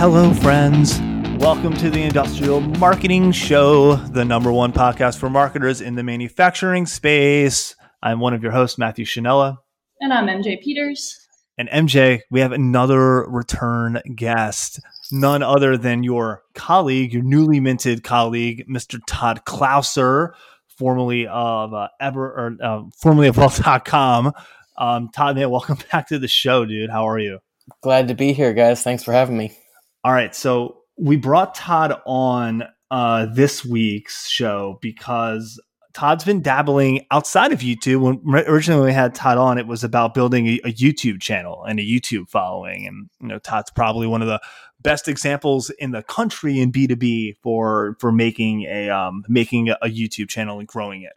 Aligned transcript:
Hello, 0.00 0.32
friends. 0.32 0.98
Welcome 1.42 1.76
to 1.76 1.90
the 1.90 2.00
Industrial 2.00 2.62
Marketing 2.62 3.32
Show, 3.32 3.96
the 3.96 4.24
number 4.24 4.50
one 4.50 4.72
podcast 4.72 5.18
for 5.18 5.28
marketers 5.28 5.82
in 5.82 5.94
the 5.94 6.02
manufacturing 6.02 6.86
space. 6.86 7.76
I'm 8.02 8.18
one 8.18 8.32
of 8.32 8.42
your 8.42 8.50
hosts, 8.50 8.78
Matthew 8.78 9.04
Chanella. 9.04 9.58
And 10.00 10.10
I'm 10.10 10.26
MJ 10.26 10.58
Peters. 10.62 11.28
And 11.58 11.68
MJ, 11.68 12.22
we 12.30 12.40
have 12.40 12.52
another 12.52 13.28
return 13.28 14.00
guest, 14.14 14.80
none 15.12 15.42
other 15.42 15.76
than 15.76 16.02
your 16.02 16.44
colleague, 16.54 17.12
your 17.12 17.22
newly 17.22 17.60
minted 17.60 18.02
colleague, 18.02 18.64
Mr. 18.70 19.00
Todd 19.06 19.42
Clouser, 19.44 20.30
formerly 20.78 21.26
of 21.26 21.74
uh, 21.74 21.88
ever 22.00 22.24
or 22.26 22.56
uh, 22.62 22.82
formerly 23.02 23.28
of 23.28 23.36
Weld.com. 23.36 24.32
Um, 24.78 25.10
Todd, 25.10 25.36
man, 25.36 25.50
welcome 25.50 25.76
back 25.92 26.08
to 26.08 26.18
the 26.18 26.26
show, 26.26 26.64
dude. 26.64 26.88
How 26.88 27.06
are 27.06 27.18
you? 27.18 27.40
Glad 27.82 28.08
to 28.08 28.14
be 28.14 28.32
here, 28.32 28.54
guys. 28.54 28.82
Thanks 28.82 29.04
for 29.04 29.12
having 29.12 29.36
me. 29.36 29.54
All 30.02 30.12
right, 30.12 30.34
so 30.34 30.78
we 30.96 31.16
brought 31.16 31.54
Todd 31.54 32.00
on 32.06 32.64
uh, 32.90 33.26
this 33.26 33.66
week's 33.66 34.28
show 34.28 34.78
because 34.80 35.60
Todd's 35.92 36.24
been 36.24 36.40
dabbling 36.40 37.06
outside 37.10 37.52
of 37.52 37.60
YouTube. 37.60 38.00
When 38.00 38.44
originally 38.46 38.86
we 38.86 38.92
had 38.94 39.14
Todd 39.14 39.36
on, 39.36 39.58
it 39.58 39.66
was 39.66 39.84
about 39.84 40.14
building 40.14 40.46
a, 40.46 40.60
a, 40.64 40.72
YouTube 40.72 41.20
channel 41.20 41.64
and 41.64 41.78
a 41.78 41.82
YouTube 41.82 42.30
following. 42.30 42.86
And 42.86 43.10
you 43.20 43.28
know, 43.28 43.38
Todd's 43.38 43.70
probably 43.70 44.06
one 44.06 44.22
of 44.22 44.28
the 44.28 44.40
best 44.80 45.06
examples 45.06 45.68
in 45.68 45.90
the 45.90 46.02
country 46.02 46.60
in 46.60 46.70
B 46.70 46.86
two 46.86 46.96
B 46.96 47.36
for 47.42 47.96
for 48.00 48.10
making 48.10 48.62
a 48.62 48.88
um, 48.88 49.22
making 49.28 49.68
a, 49.68 49.76
a, 49.82 49.88
YouTube 49.88 50.30
channel 50.30 50.60
and 50.60 50.66
growing 50.66 51.02
it. 51.02 51.12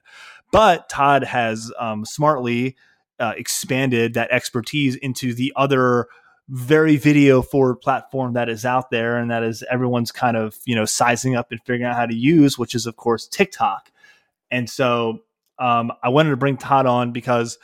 But 0.52 0.90
Todd 0.90 1.24
has 1.24 1.72
um, 1.80 2.04
smartly 2.04 2.76
uh, 3.18 3.34
expanded 3.38 4.16
that 4.16 4.30
expertise 4.32 4.98
into 4.98 5.34
the 5.34 5.54
other 5.56 6.08
very 6.50 6.98
video 6.98 7.42
forward 7.42 7.76
platform 7.76 8.34
that 8.34 8.50
is 8.50 8.66
out 8.66 8.92
there 8.92 9.18
and 9.18 9.32
that 9.32 9.44
is 9.44 9.64
everyone's 9.72 10.12
kind 10.12 10.36
of 10.36 10.58
you 10.66 10.76
know 10.76 10.84
sizing 10.86 11.36
up 11.36 11.52
and 11.52 11.60
figuring 11.62 11.84
out 11.84 11.96
how 11.96 12.06
to 12.06 12.16
use 12.16 12.58
which 12.58 12.76
is 12.76 12.86
of 12.86 12.98
course 12.98 13.28
tiktok 13.28 13.90
and 14.52 14.70
so 14.70 15.24
um, 15.60 15.92
I 16.02 16.10
wanted 16.10 16.32
to 16.32 16.38
bring 16.38 16.58
Todd 16.58 16.86
on 16.86 17.12
because 17.12 17.58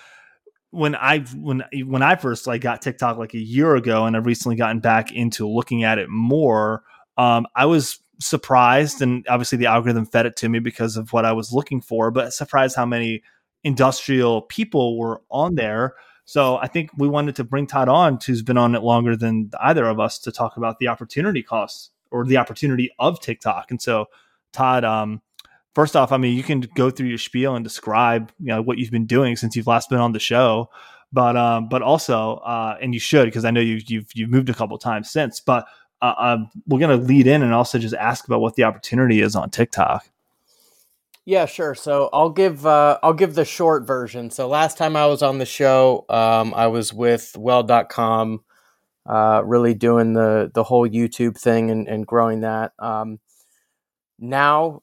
when 0.71 0.95
I 0.95 1.19
when 1.19 1.63
when 1.85 2.01
I 2.01 2.15
first 2.15 2.47
like 2.47 2.61
got 2.61 2.81
TikTok 2.81 3.17
like 3.17 3.33
a 3.33 3.39
year 3.39 3.75
ago, 3.75 4.05
and 4.05 4.15
I've 4.15 4.25
recently 4.25 4.55
gotten 4.55 4.79
back 4.79 5.11
into 5.11 5.47
looking 5.47 5.83
at 5.83 5.97
it 5.97 6.09
more, 6.09 6.83
um, 7.17 7.47
I 7.55 7.65
was 7.65 7.99
surprised, 8.19 9.01
and 9.01 9.25
obviously 9.27 9.57
the 9.57 9.65
algorithm 9.65 10.05
fed 10.05 10.25
it 10.25 10.35
to 10.37 10.49
me 10.49 10.59
because 10.59 10.97
of 10.97 11.13
what 11.13 11.25
I 11.25 11.31
was 11.31 11.51
looking 11.51 11.81
for, 11.81 12.11
but 12.11 12.33
surprised 12.33 12.75
how 12.75 12.85
many 12.85 13.23
industrial 13.63 14.43
people 14.43 14.97
were 14.97 15.21
on 15.29 15.55
there. 15.55 15.95
So 16.29 16.57
I 16.57 16.67
think 16.67 16.91
we 16.95 17.07
wanted 17.07 17.35
to 17.37 17.43
bring 17.43 17.65
Todd 17.65 17.89
on, 17.89 18.19
who's 18.23 18.43
been 18.43 18.55
on 18.55 18.75
it 18.75 18.83
longer 18.83 19.15
than 19.15 19.49
either 19.59 19.87
of 19.87 19.99
us, 19.99 20.19
to 20.19 20.31
talk 20.31 20.57
about 20.57 20.77
the 20.77 20.87
opportunity 20.87 21.41
costs 21.41 21.89
or 22.11 22.23
the 22.23 22.37
opportunity 22.37 22.91
of 22.99 23.19
TikTok. 23.19 23.71
And 23.71 23.81
so, 23.81 24.05
Todd, 24.53 24.85
um, 24.85 25.23
first 25.73 25.95
off, 25.95 26.11
I 26.11 26.17
mean, 26.17 26.37
you 26.37 26.43
can 26.43 26.59
go 26.75 26.91
through 26.91 27.07
your 27.07 27.17
spiel 27.17 27.55
and 27.55 27.63
describe, 27.63 28.31
you 28.39 28.49
know, 28.49 28.61
what 28.61 28.77
you've 28.77 28.91
been 28.91 29.07
doing 29.07 29.37
since 29.37 29.55
you've 29.55 29.65
last 29.65 29.89
been 29.89 29.97
on 29.97 30.11
the 30.11 30.19
show. 30.19 30.69
But 31.11 31.35
um, 31.35 31.67
but 31.67 31.81
also, 31.81 32.35
uh, 32.45 32.77
and 32.79 32.93
you 32.93 32.99
should 32.99 33.25
because 33.25 33.43
I 33.43 33.49
know 33.49 33.61
you've 33.61 33.89
you've 33.89 34.11
you've 34.13 34.29
moved 34.29 34.49
a 34.49 34.53
couple 34.53 34.77
times 34.77 35.09
since. 35.09 35.39
But 35.39 35.65
uh, 35.99 36.13
uh, 36.15 36.37
we're 36.67 36.79
gonna 36.79 36.97
lead 36.97 37.25
in 37.25 37.41
and 37.41 37.55
also 37.55 37.79
just 37.79 37.95
ask 37.95 38.27
about 38.27 38.41
what 38.41 38.53
the 38.53 38.65
opportunity 38.65 39.21
is 39.21 39.35
on 39.35 39.49
TikTok. 39.49 40.07
Yeah, 41.29 41.45
sure. 41.45 41.75
So 41.75 42.09
I'll 42.11 42.31
give 42.31 42.65
uh, 42.65 42.97
I'll 43.03 43.13
give 43.13 43.35
the 43.35 43.45
short 43.45 43.85
version. 43.85 44.31
So 44.31 44.47
last 44.47 44.79
time 44.79 44.95
I 44.95 45.05
was 45.05 45.21
on 45.21 45.37
the 45.37 45.45
show, 45.45 46.03
um, 46.09 46.55
I 46.55 46.65
was 46.65 46.91
with 46.91 47.37
Weld.com, 47.37 48.43
uh, 49.05 49.43
really 49.45 49.75
doing 49.75 50.13
the 50.13 50.49
the 50.51 50.63
whole 50.63 50.89
YouTube 50.89 51.37
thing 51.37 51.69
and, 51.69 51.87
and 51.87 52.07
growing 52.07 52.41
that. 52.41 52.71
Um, 52.79 53.19
now 54.17 54.81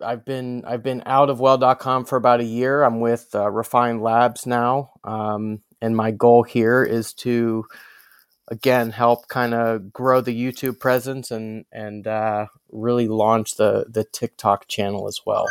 I've 0.00 0.24
been 0.24 0.64
I've 0.64 0.84
been 0.84 1.02
out 1.06 1.28
of 1.28 1.40
weld.com 1.40 2.04
for 2.04 2.14
about 2.14 2.38
a 2.38 2.44
year. 2.44 2.84
I'm 2.84 3.00
with 3.00 3.26
uh, 3.34 3.50
Refine 3.50 4.00
Labs 4.00 4.46
now, 4.46 4.92
um, 5.02 5.60
and 5.82 5.96
my 5.96 6.12
goal 6.12 6.44
here 6.44 6.84
is 6.84 7.12
to 7.14 7.64
again 8.50 8.90
help 8.90 9.28
kind 9.28 9.54
of 9.54 9.92
grow 9.92 10.20
the 10.20 10.34
YouTube 10.38 10.80
presence 10.80 11.30
and 11.30 11.64
and 11.72 12.06
uh, 12.06 12.46
really 12.70 13.08
launch 13.08 13.56
the 13.56 13.86
the 13.88 14.04
TikTok 14.04 14.68
channel 14.68 15.06
as 15.06 15.20
well. 15.24 15.46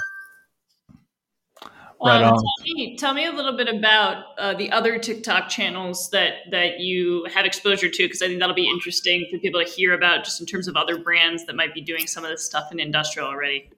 Right 2.00 2.22
um, 2.22 2.36
tell, 2.36 2.64
me, 2.64 2.98
tell 2.98 3.14
me 3.16 3.26
a 3.26 3.32
little 3.32 3.58
bit 3.58 3.68
about 3.68 4.24
uh, 4.38 4.54
the 4.54 4.72
other 4.72 5.00
TikTok 5.00 5.50
channels 5.50 6.12
that 6.12 6.34
that 6.52 6.80
you 6.80 7.26
had 7.34 7.46
exposure 7.46 7.90
to, 7.90 8.04
because 8.04 8.22
I 8.22 8.28
think 8.28 8.40
that'll 8.40 8.54
be 8.54 8.70
interesting 8.70 9.28
for 9.32 9.40
people 9.40 9.64
to 9.64 9.70
hear 9.70 9.94
about, 9.94 10.24
just 10.24 10.40
in 10.40 10.46
terms 10.46 10.68
of 10.68 10.76
other 10.76 11.00
brands 11.00 11.46
that 11.46 11.56
might 11.56 11.74
be 11.74 11.82
doing 11.82 12.06
some 12.06 12.24
of 12.24 12.30
this 12.30 12.46
stuff 12.46 12.72
in 12.72 12.80
industrial 12.80 13.28
already. 13.28 13.72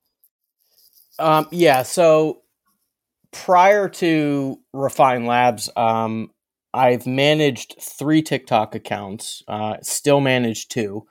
Um, 1.18 1.48
yeah. 1.52 1.84
So 1.84 2.42
prior 3.32 3.88
to 3.88 4.60
Refine 4.74 5.26
Labs, 5.26 5.70
um, 5.78 6.32
I've 6.74 7.08
managed 7.08 7.76
three 7.82 8.22
TikTok 8.22 8.76
accounts, 8.76 9.44
uh, 9.48 9.78
still 9.82 10.22
manage 10.22 10.68
two. 10.68 11.08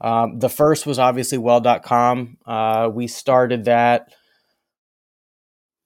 Um, 0.00 0.38
the 0.38 0.48
first 0.48 0.86
was 0.86 0.98
obviously 0.98 1.38
weld.com. 1.38 2.38
Uh, 2.46 2.90
we 2.92 3.06
started 3.06 3.64
that 3.64 4.12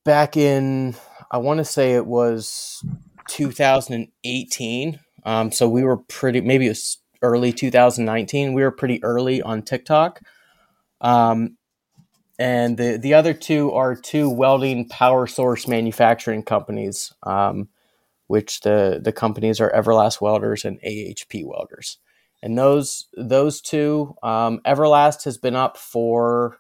back 0.05 0.37
in, 0.37 0.97
I 1.31 1.39
want 1.39 1.59
to 1.59 1.65
say 1.65 1.95
it 1.95 2.07
was 2.07 2.83
2018. 3.29 5.01
Um, 5.25 5.53
so 5.53 5.69
we 5.69 5.85
were 5.85 5.99
pretty, 5.99 6.41
maybe 6.41 6.67
it 6.67 6.71
was 6.71 6.99
early 7.23 7.53
2019. 7.53 8.53
We 8.53 8.63
were 8.63 8.71
pretty 8.71 9.03
early 9.05 9.43
on 9.43 9.63
TikTok. 9.63 10.21
Um, 11.01 11.57
and 12.39 12.77
the 12.77 12.99
the 12.99 13.15
other 13.15 13.35
two 13.35 13.73
are 13.73 13.97
two 13.97 14.31
welding 14.31 14.89
power 14.89 15.27
source 15.27 15.67
manufacturing 15.67 16.45
companies, 16.45 17.13
um, 17.25 17.69
which 18.29 18.61
the 18.61 19.01
the 19.03 19.13
companies 19.13 19.61
are 19.61 19.73
Everlast 19.73 20.21
Welders 20.21 20.65
and 20.65 20.81
AHP 20.83 21.45
Welders. 21.45 21.99
And 22.43 22.57
those 22.57 23.09
those 23.17 23.61
two, 23.61 24.15
um, 24.23 24.61
Everlast 24.65 25.25
has 25.25 25.37
been 25.37 25.57
up 25.57 25.77
for 25.77 26.59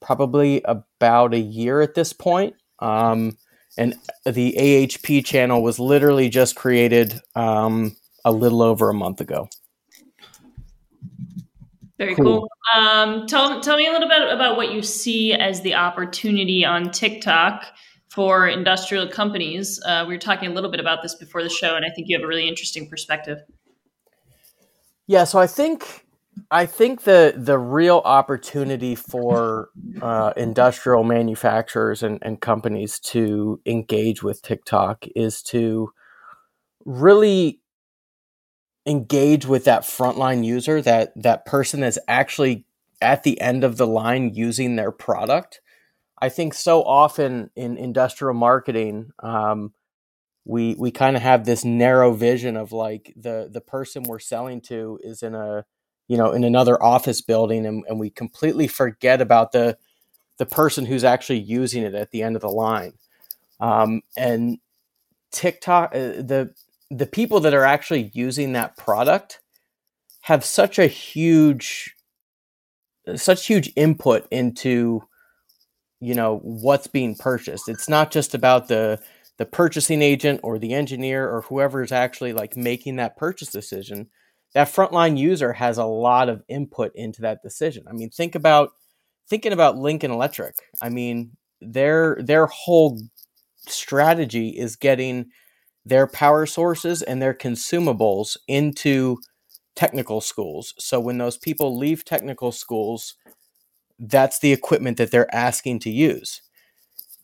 probably 0.00 0.62
about 0.64 1.34
a 1.34 1.38
year 1.38 1.82
at 1.82 1.94
this 1.94 2.12
point. 2.12 2.54
Um, 2.78 3.36
and 3.76 3.94
the 4.24 4.54
AHP 4.58 5.24
channel 5.24 5.62
was 5.62 5.78
literally 5.78 6.30
just 6.30 6.56
created 6.56 7.20
um, 7.34 7.94
a 8.24 8.32
little 8.32 8.62
over 8.62 8.88
a 8.88 8.94
month 8.94 9.20
ago. 9.20 9.48
Very 11.98 12.14
cool. 12.14 12.48
cool. 12.74 12.82
Um, 12.82 13.26
tell 13.26 13.60
tell 13.60 13.76
me 13.76 13.86
a 13.86 13.92
little 13.92 14.08
bit 14.08 14.22
about 14.32 14.56
what 14.56 14.72
you 14.72 14.82
see 14.82 15.32
as 15.32 15.62
the 15.62 15.74
opportunity 15.74 16.64
on 16.64 16.90
TikTok 16.90 17.64
for 18.16 18.48
industrial 18.48 19.06
companies. 19.06 19.78
Uh, 19.84 20.06
we 20.08 20.14
were 20.14 20.18
talking 20.18 20.50
a 20.50 20.54
little 20.54 20.70
bit 20.70 20.80
about 20.80 21.02
this 21.02 21.14
before 21.14 21.42
the 21.42 21.50
show, 21.50 21.76
and 21.76 21.84
I 21.84 21.90
think 21.94 22.08
you 22.08 22.16
have 22.16 22.24
a 22.24 22.26
really 22.26 22.48
interesting 22.48 22.88
perspective. 22.88 23.40
Yeah, 25.06 25.24
so 25.24 25.38
I 25.38 25.46
think 25.46 26.06
I 26.50 26.64
think 26.64 27.02
the 27.02 27.34
the 27.36 27.58
real 27.58 28.00
opportunity 28.06 28.94
for 28.94 29.68
uh, 30.00 30.32
industrial 30.34 31.04
manufacturers 31.04 32.02
and, 32.02 32.18
and 32.22 32.40
companies 32.40 32.98
to 33.00 33.60
engage 33.66 34.22
with 34.22 34.40
TikTok 34.40 35.04
is 35.14 35.42
to 35.42 35.92
really 36.86 37.60
engage 38.86 39.44
with 39.44 39.64
that 39.64 39.82
frontline 39.82 40.42
user, 40.42 40.80
that 40.80 41.12
that 41.16 41.44
person 41.44 41.80
that's 41.80 41.98
actually 42.08 42.64
at 43.02 43.24
the 43.24 43.38
end 43.42 43.62
of 43.62 43.76
the 43.76 43.86
line 43.86 44.32
using 44.32 44.76
their 44.76 44.90
product. 44.90 45.60
I 46.18 46.28
think 46.28 46.54
so 46.54 46.82
often 46.82 47.50
in 47.56 47.76
industrial 47.76 48.34
marketing, 48.34 49.12
um, 49.22 49.72
we 50.44 50.74
we 50.78 50.90
kind 50.90 51.16
of 51.16 51.22
have 51.22 51.44
this 51.44 51.64
narrow 51.64 52.12
vision 52.12 52.56
of 52.56 52.72
like 52.72 53.12
the 53.16 53.48
the 53.50 53.60
person 53.60 54.04
we're 54.04 54.18
selling 54.18 54.60
to 54.62 54.98
is 55.02 55.22
in 55.22 55.34
a 55.34 55.64
you 56.08 56.16
know 56.16 56.32
in 56.32 56.44
another 56.44 56.82
office 56.82 57.20
building, 57.20 57.66
and, 57.66 57.84
and 57.88 57.98
we 58.00 58.10
completely 58.10 58.68
forget 58.68 59.20
about 59.20 59.52
the 59.52 59.76
the 60.38 60.46
person 60.46 60.86
who's 60.86 61.04
actually 61.04 61.40
using 61.40 61.82
it 61.82 61.94
at 61.94 62.10
the 62.10 62.22
end 62.22 62.36
of 62.36 62.42
the 62.42 62.48
line. 62.50 62.94
Um, 63.60 64.02
and 64.16 64.58
TikTok, 65.32 65.94
uh, 65.94 65.98
the 65.98 66.54
the 66.90 67.06
people 67.06 67.40
that 67.40 67.54
are 67.54 67.64
actually 67.64 68.10
using 68.14 68.52
that 68.52 68.76
product 68.76 69.40
have 70.22 70.44
such 70.44 70.78
a 70.78 70.86
huge 70.86 71.94
such 73.16 73.46
huge 73.46 73.72
input 73.76 74.26
into 74.30 75.02
you 76.00 76.14
know 76.14 76.38
what's 76.42 76.86
being 76.86 77.14
purchased. 77.14 77.68
It's 77.68 77.88
not 77.88 78.10
just 78.10 78.34
about 78.34 78.68
the 78.68 79.00
the 79.38 79.46
purchasing 79.46 80.02
agent 80.02 80.40
or 80.42 80.58
the 80.58 80.72
engineer 80.72 81.28
or 81.28 81.42
whoever 81.42 81.82
is 81.82 81.92
actually 81.92 82.32
like 82.32 82.56
making 82.56 82.96
that 82.96 83.16
purchase 83.16 83.50
decision. 83.50 84.08
That 84.54 84.68
frontline 84.68 85.18
user 85.18 85.52
has 85.52 85.76
a 85.76 85.84
lot 85.84 86.28
of 86.28 86.42
input 86.48 86.92
into 86.94 87.22
that 87.22 87.42
decision. 87.42 87.84
I 87.88 87.92
mean 87.92 88.10
think 88.10 88.34
about 88.34 88.70
thinking 89.28 89.52
about 89.52 89.76
lincoln 89.76 90.10
electric. 90.10 90.54
I 90.82 90.88
mean 90.88 91.36
their 91.60 92.18
their 92.20 92.46
whole 92.46 93.00
strategy 93.66 94.50
is 94.50 94.76
getting 94.76 95.26
their 95.84 96.06
power 96.06 96.46
sources 96.46 97.02
and 97.02 97.22
their 97.22 97.34
consumables 97.34 98.36
into 98.48 99.18
technical 99.76 100.20
schools. 100.20 100.74
So 100.78 100.98
when 100.98 101.18
those 101.18 101.36
people 101.36 101.76
leave 101.78 102.04
technical 102.04 102.50
schools, 102.50 103.14
that's 103.98 104.38
the 104.40 104.52
equipment 104.52 104.98
that 104.98 105.10
they're 105.10 105.34
asking 105.34 105.80
to 105.80 105.90
use. 105.90 106.42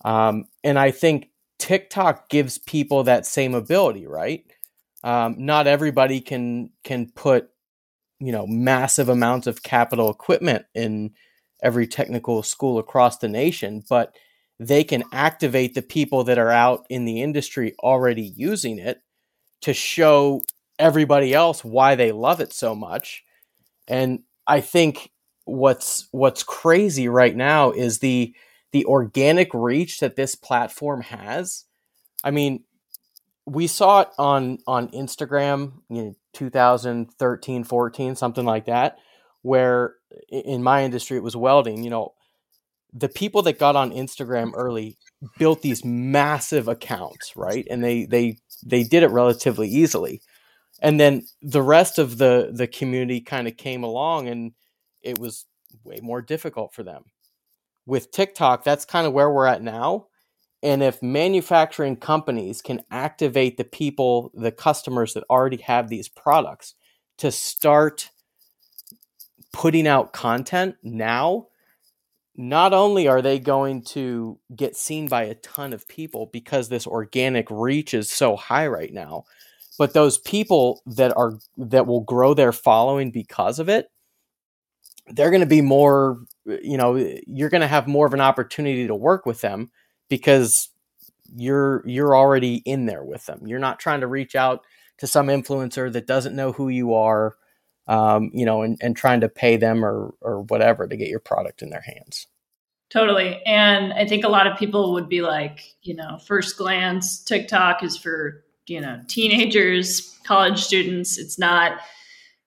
Um, 0.04 0.46
and 0.64 0.78
I 0.78 0.90
think 0.90 1.30
TikTok 1.58 2.28
gives 2.28 2.58
people 2.58 3.04
that 3.04 3.26
same 3.26 3.54
ability, 3.54 4.06
right? 4.06 4.44
Um, 5.04 5.36
not 5.38 5.66
everybody 5.66 6.20
can 6.20 6.70
can 6.84 7.10
put 7.14 7.50
you 8.20 8.32
know 8.32 8.46
massive 8.46 9.08
amounts 9.08 9.46
of 9.46 9.62
capital 9.62 10.10
equipment 10.10 10.64
in 10.74 11.12
every 11.62 11.86
technical 11.86 12.42
school 12.42 12.78
across 12.78 13.18
the 13.18 13.28
nation, 13.28 13.82
but 13.88 14.16
they 14.58 14.84
can 14.84 15.02
activate 15.12 15.74
the 15.74 15.82
people 15.82 16.24
that 16.24 16.38
are 16.38 16.50
out 16.50 16.84
in 16.88 17.04
the 17.04 17.22
industry 17.22 17.74
already 17.80 18.32
using 18.36 18.78
it 18.78 19.00
to 19.60 19.72
show 19.72 20.40
everybody 20.78 21.32
else 21.34 21.64
why 21.64 21.94
they 21.94 22.12
love 22.12 22.40
it 22.40 22.52
so 22.52 22.74
much. 22.74 23.22
And 23.88 24.20
I 24.46 24.60
think 24.60 25.10
what's 25.44 26.08
what's 26.12 26.42
crazy 26.42 27.08
right 27.08 27.34
now 27.34 27.70
is 27.70 27.98
the 27.98 28.34
the 28.72 28.84
organic 28.86 29.52
reach 29.52 30.00
that 30.00 30.16
this 30.16 30.34
platform 30.34 31.02
has. 31.02 31.64
I 32.24 32.30
mean, 32.30 32.64
we 33.44 33.66
saw 33.66 34.02
it 34.02 34.08
on 34.18 34.58
on 34.66 34.88
Instagram, 34.88 35.72
you 35.88 36.02
know, 36.02 36.14
2013, 36.34 37.64
14, 37.64 38.16
something 38.16 38.44
like 38.44 38.66
that, 38.66 38.98
where 39.42 39.94
in 40.28 40.62
my 40.62 40.84
industry 40.84 41.16
it 41.16 41.22
was 41.22 41.36
welding, 41.36 41.82
you 41.82 41.90
know, 41.90 42.14
the 42.92 43.08
people 43.08 43.42
that 43.42 43.58
got 43.58 43.76
on 43.76 43.90
Instagram 43.90 44.52
early 44.54 44.96
built 45.38 45.62
these 45.62 45.84
massive 45.84 46.68
accounts, 46.68 47.36
right? 47.36 47.66
And 47.70 47.82
they 47.82 48.04
they 48.04 48.38
they 48.64 48.82
did 48.82 49.02
it 49.02 49.10
relatively 49.10 49.68
easily. 49.68 50.22
And 50.80 50.98
then 50.98 51.22
the 51.40 51.62
rest 51.62 51.98
of 51.98 52.18
the 52.18 52.50
the 52.52 52.66
community 52.66 53.20
kind 53.20 53.48
of 53.48 53.56
came 53.56 53.82
along 53.82 54.28
and 54.28 54.52
it 55.02 55.18
was 55.18 55.46
way 55.84 55.98
more 56.02 56.22
difficult 56.22 56.74
for 56.74 56.82
them. 56.82 57.04
With 57.86 58.10
TikTok, 58.10 58.64
that's 58.64 58.84
kind 58.84 59.06
of 59.06 59.12
where 59.12 59.30
we're 59.30 59.46
at 59.46 59.62
now. 59.62 60.06
And 60.62 60.82
if 60.82 61.02
manufacturing 61.02 61.96
companies 61.96 62.62
can 62.62 62.82
activate 62.90 63.56
the 63.56 63.64
people, 63.64 64.30
the 64.34 64.52
customers 64.52 65.14
that 65.14 65.24
already 65.28 65.56
have 65.58 65.88
these 65.88 66.08
products 66.08 66.74
to 67.18 67.32
start 67.32 68.10
putting 69.52 69.86
out 69.86 70.12
content 70.12 70.76
now, 70.82 71.48
not 72.36 72.72
only 72.72 73.08
are 73.08 73.20
they 73.20 73.38
going 73.38 73.82
to 73.82 74.38
get 74.54 74.76
seen 74.76 75.08
by 75.08 75.24
a 75.24 75.34
ton 75.34 75.72
of 75.72 75.86
people 75.88 76.30
because 76.32 76.68
this 76.68 76.86
organic 76.86 77.50
reach 77.50 77.92
is 77.92 78.10
so 78.10 78.36
high 78.36 78.66
right 78.66 78.92
now, 78.92 79.24
but 79.78 79.92
those 79.92 80.18
people 80.18 80.80
that 80.86 81.14
are 81.16 81.38
that 81.56 81.86
will 81.86 82.00
grow 82.02 82.34
their 82.34 82.52
following 82.52 83.10
because 83.10 83.58
of 83.58 83.68
it, 83.68 83.90
they're 85.08 85.30
going 85.30 85.40
to 85.40 85.46
be 85.46 85.62
more, 85.62 86.20
you 86.44 86.76
know, 86.76 86.96
you're 87.26 87.50
going 87.50 87.60
to 87.60 87.66
have 87.66 87.86
more 87.86 88.06
of 88.06 88.14
an 88.14 88.20
opportunity 88.20 88.86
to 88.86 88.94
work 88.94 89.26
with 89.26 89.40
them 89.40 89.70
because 90.08 90.68
you're 91.34 91.82
you're 91.86 92.14
already 92.14 92.56
in 92.64 92.86
there 92.86 93.04
with 93.04 93.26
them. 93.26 93.46
You're 93.46 93.58
not 93.58 93.78
trying 93.78 94.00
to 94.00 94.06
reach 94.06 94.34
out 94.36 94.64
to 94.98 95.06
some 95.06 95.28
influencer 95.28 95.92
that 95.92 96.06
doesn't 96.06 96.36
know 96.36 96.52
who 96.52 96.68
you 96.68 96.94
are 96.94 97.36
um, 97.88 98.30
you 98.32 98.46
know, 98.46 98.62
and, 98.62 98.78
and 98.80 98.96
trying 98.96 99.20
to 99.20 99.28
pay 99.28 99.56
them 99.56 99.84
or 99.84 100.14
or 100.20 100.42
whatever 100.42 100.86
to 100.86 100.96
get 100.96 101.08
your 101.08 101.20
product 101.20 101.62
in 101.62 101.70
their 101.70 101.82
hands. 101.82 102.26
Totally. 102.90 103.40
And 103.46 103.92
I 103.94 104.06
think 104.06 104.24
a 104.24 104.28
lot 104.28 104.46
of 104.46 104.58
people 104.58 104.92
would 104.92 105.08
be 105.08 105.22
like, 105.22 105.74
you 105.82 105.94
know, 105.94 106.18
first 106.26 106.58
glance, 106.58 107.22
TikTok 107.24 107.82
is 107.82 107.96
for, 107.96 108.44
you 108.66 108.80
know, 108.80 109.00
teenagers, 109.08 110.18
college 110.24 110.62
students. 110.62 111.16
It's 111.16 111.38
not 111.38 111.80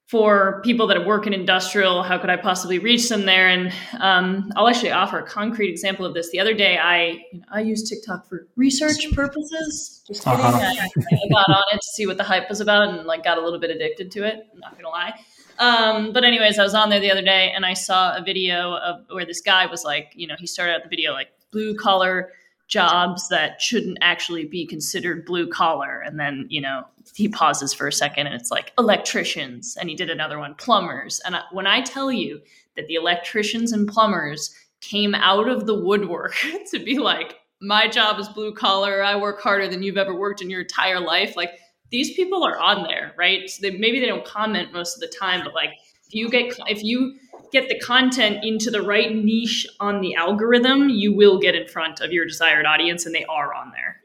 for 0.07 0.61
people 0.63 0.85
that 0.87 1.03
work 1.05 1.25
in 1.25 1.33
industrial. 1.33 2.03
How 2.03 2.19
could 2.19 2.29
I 2.29 2.37
possibly 2.37 2.77
reach 2.77 3.09
them 3.09 3.25
there? 3.25 3.47
And 3.47 3.73
um, 3.99 4.51
I'll 4.55 4.67
actually 4.67 4.91
offer 4.91 5.19
a 5.19 5.25
concrete 5.25 5.69
example 5.69 6.05
of 6.05 6.13
this. 6.13 6.29
The 6.29 6.39
other 6.39 6.53
day, 6.53 6.77
I 6.77 7.23
you 7.31 7.39
know, 7.39 7.45
I 7.51 7.61
use 7.61 7.89
TikTok 7.89 8.29
for 8.29 8.47
research 8.55 9.11
purposes. 9.13 10.03
Just 10.05 10.23
kidding. 10.23 10.39
Uh-huh. 10.39 10.57
I, 10.57 10.89
I, 11.11 11.29
got 11.29 11.49
on 11.49 11.63
it 11.73 11.77
to 11.77 11.87
see 11.93 12.05
what 12.05 12.17
the 12.17 12.23
hype 12.23 12.47
was 12.49 12.61
about, 12.61 12.87
and 12.87 13.07
like 13.07 13.23
got 13.23 13.39
a 13.39 13.41
little 13.41 13.59
bit 13.59 13.71
addicted 13.71 14.11
to 14.11 14.23
it. 14.23 14.47
I'm 14.53 14.59
not 14.59 14.77
gonna 14.77 14.89
lie. 14.89 15.13
Um, 15.57 16.13
but 16.13 16.23
anyways, 16.23 16.59
I 16.59 16.63
was 16.63 16.75
on 16.75 16.89
there 16.89 16.99
the 16.99 17.09
other 17.09 17.23
day, 17.23 17.51
and 17.55 17.65
I 17.65 17.73
saw 17.73 18.15
a 18.15 18.21
video 18.21 18.75
of 18.75 19.05
where 19.09 19.25
this 19.25 19.41
guy 19.41 19.65
was 19.65 19.83
like, 19.83 20.11
you 20.13 20.27
know, 20.27 20.35
he 20.37 20.45
started 20.45 20.73
out 20.73 20.83
the 20.83 20.89
video 20.89 21.13
like 21.13 21.29
blue 21.51 21.75
collar 21.75 22.29
jobs 22.67 23.29
that 23.29 23.61
shouldn't 23.61 23.97
actually 24.01 24.45
be 24.45 24.65
considered 24.65 25.25
blue 25.25 25.47
collar. 25.47 25.99
And 25.99 26.19
then, 26.19 26.47
you 26.49 26.61
know, 26.61 26.83
he 27.13 27.27
pauses 27.27 27.73
for 27.73 27.87
a 27.87 27.91
second 27.91 28.27
and 28.27 28.35
it's 28.35 28.51
like 28.51 28.73
electricians. 28.77 29.77
And 29.79 29.89
he 29.89 29.95
did 29.95 30.09
another 30.09 30.39
one, 30.39 30.55
plumbers. 30.55 31.21
And 31.25 31.35
I, 31.35 31.43
when 31.51 31.67
I 31.67 31.81
tell 31.81 32.11
you 32.11 32.41
that 32.75 32.87
the 32.87 32.95
electricians 32.95 33.71
and 33.71 33.87
plumbers 33.87 34.53
came 34.81 35.13
out 35.13 35.47
of 35.47 35.65
the 35.65 35.79
woodwork 35.79 36.35
to 36.71 36.79
be 36.79 36.97
like, 36.97 37.39
my 37.61 37.87
job 37.87 38.19
is 38.19 38.27
blue 38.27 38.53
collar, 38.53 39.03
I 39.03 39.15
work 39.15 39.41
harder 39.41 39.67
than 39.67 39.81
you've 39.81 39.97
ever 39.97 40.13
worked 40.13 40.41
in 40.41 40.49
your 40.49 40.61
entire 40.61 40.99
life. 40.99 41.35
Like, 41.35 41.59
these 41.91 42.13
people 42.15 42.43
are 42.43 42.59
on 42.59 42.83
there, 42.83 43.13
right? 43.17 43.49
So 43.49 43.61
they, 43.61 43.77
maybe 43.77 43.99
they 43.99 44.07
don't 44.07 44.25
comment 44.25 44.73
most 44.73 44.95
of 44.95 45.01
the 45.01 45.15
time, 45.15 45.43
but 45.43 45.53
like, 45.53 45.69
if 46.07 46.13
you 46.13 46.29
get, 46.29 46.53
if 46.67 46.83
you, 46.83 47.17
get 47.51 47.69
the 47.69 47.79
content 47.79 48.43
into 48.43 48.71
the 48.71 48.81
right 48.81 49.13
niche 49.13 49.67
on 49.79 50.01
the 50.01 50.15
algorithm, 50.15 50.89
you 50.89 51.13
will 51.13 51.39
get 51.39 51.55
in 51.55 51.67
front 51.67 52.01
of 52.01 52.11
your 52.11 52.25
desired 52.25 52.65
audience, 52.65 53.05
and 53.05 53.13
they 53.13 53.25
are 53.25 53.53
on 53.53 53.71
there. 53.71 53.97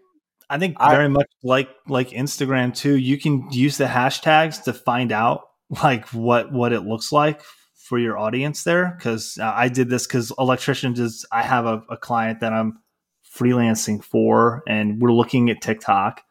I 0.49 0.59
think 0.59 0.79
very 0.81 1.09
much 1.09 1.29
like 1.43 1.69
like 1.87 2.11
Instagram 2.11 2.75
too. 2.75 2.97
You 2.97 3.19
can 3.19 3.51
use 3.53 3.77
the 3.77 3.85
hashtags 3.85 4.65
to 4.65 4.73
find 4.73 5.13
out 5.13 5.43
like 5.83 6.09
what 6.09 6.53
what 6.53 6.73
it 6.73 6.81
looks 6.81 7.13
like 7.13 7.43
for 7.75 7.99
your 7.99 8.19
audience 8.19 8.65
there. 8.65 8.95
Because 8.97 9.39
uh, 9.41 9.53
I 9.55 9.69
did 9.69 9.89
this 9.89 10.07
because 10.07 10.33
electricians 10.39 10.99
is 10.99 11.25
I 11.31 11.43
have 11.43 11.67
a, 11.67 11.83
a 11.89 11.97
client 11.97 12.41
that 12.41 12.53
I'm 12.53 12.81
freelancing 13.37 14.03
for, 14.03 14.63
and 14.69 15.01
we're 15.01 15.13
looking 15.13 15.51
at 15.51 15.61
TikTok 15.61 16.23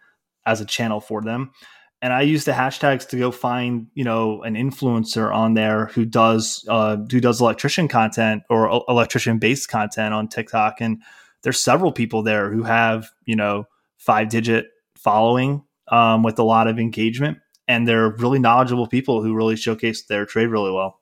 as 0.45 0.59
a 0.59 0.65
channel 0.65 0.99
for 0.99 1.21
them 1.21 1.51
and 2.01 2.13
I 2.13 2.21
use 2.21 2.45
the 2.45 2.53
hashtags 2.53 3.07
to 3.09 3.17
go 3.17 3.31
find 3.31 3.87
you 3.93 4.03
know 4.03 4.41
an 4.43 4.55
influencer 4.55 5.33
on 5.33 5.53
there 5.53 5.87
who 5.87 6.05
does 6.05 6.65
uh, 6.67 6.97
who 6.97 7.19
does 7.19 7.41
electrician 7.41 7.87
content 7.87 8.43
or 8.49 8.83
electrician 8.87 9.37
based 9.37 9.69
content 9.69 10.13
on 10.13 10.27
TikTok, 10.27 10.81
and 10.81 11.01
there's 11.43 11.59
several 11.59 11.91
people 11.91 12.23
there 12.23 12.51
who 12.51 12.63
have 12.63 13.09
you 13.25 13.35
know 13.35 13.67
five 13.97 14.29
digit 14.29 14.67
following 14.95 15.63
um, 15.89 16.23
with 16.23 16.39
a 16.39 16.43
lot 16.43 16.67
of 16.67 16.79
engagement, 16.79 17.39
and 17.67 17.87
they're 17.87 18.09
really 18.09 18.39
knowledgeable 18.39 18.87
people 18.87 19.21
who 19.21 19.35
really 19.35 19.55
showcase 19.55 20.03
their 20.03 20.25
trade 20.25 20.47
really 20.47 20.71
well. 20.71 20.99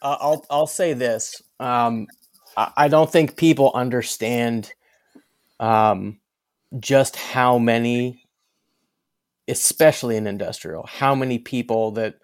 Uh, 0.00 0.16
I'll 0.20 0.46
I'll 0.48 0.66
say 0.66 0.94
this: 0.94 1.42
um, 1.60 2.06
I 2.56 2.88
don't 2.88 3.10
think 3.10 3.36
people 3.36 3.70
understand 3.74 4.72
um, 5.60 6.18
just 6.80 7.14
how 7.14 7.58
many 7.58 8.24
especially 9.48 10.16
in 10.16 10.26
industrial, 10.26 10.86
how 10.86 11.14
many 11.14 11.38
people 11.38 11.92
that 11.92 12.14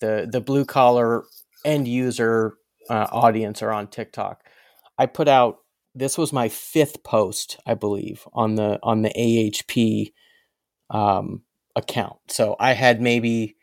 the 0.00 0.28
the 0.30 0.40
blue 0.40 0.64
collar 0.64 1.24
end 1.64 1.88
user 1.88 2.54
uh, 2.90 3.06
audience 3.10 3.62
are 3.62 3.72
on 3.72 3.86
TikTok. 3.86 4.44
I 4.98 5.06
put 5.06 5.28
out 5.28 5.58
this 5.94 6.18
was 6.18 6.32
my 6.32 6.48
fifth 6.48 7.02
post, 7.04 7.58
I 7.66 7.74
believe, 7.74 8.26
on 8.32 8.56
the 8.56 8.78
on 8.82 9.02
the 9.02 9.10
AHP 9.10 10.12
um, 10.90 11.42
account. 11.76 12.18
So 12.28 12.56
I 12.58 12.72
had 12.72 13.00
maybe 13.00 13.56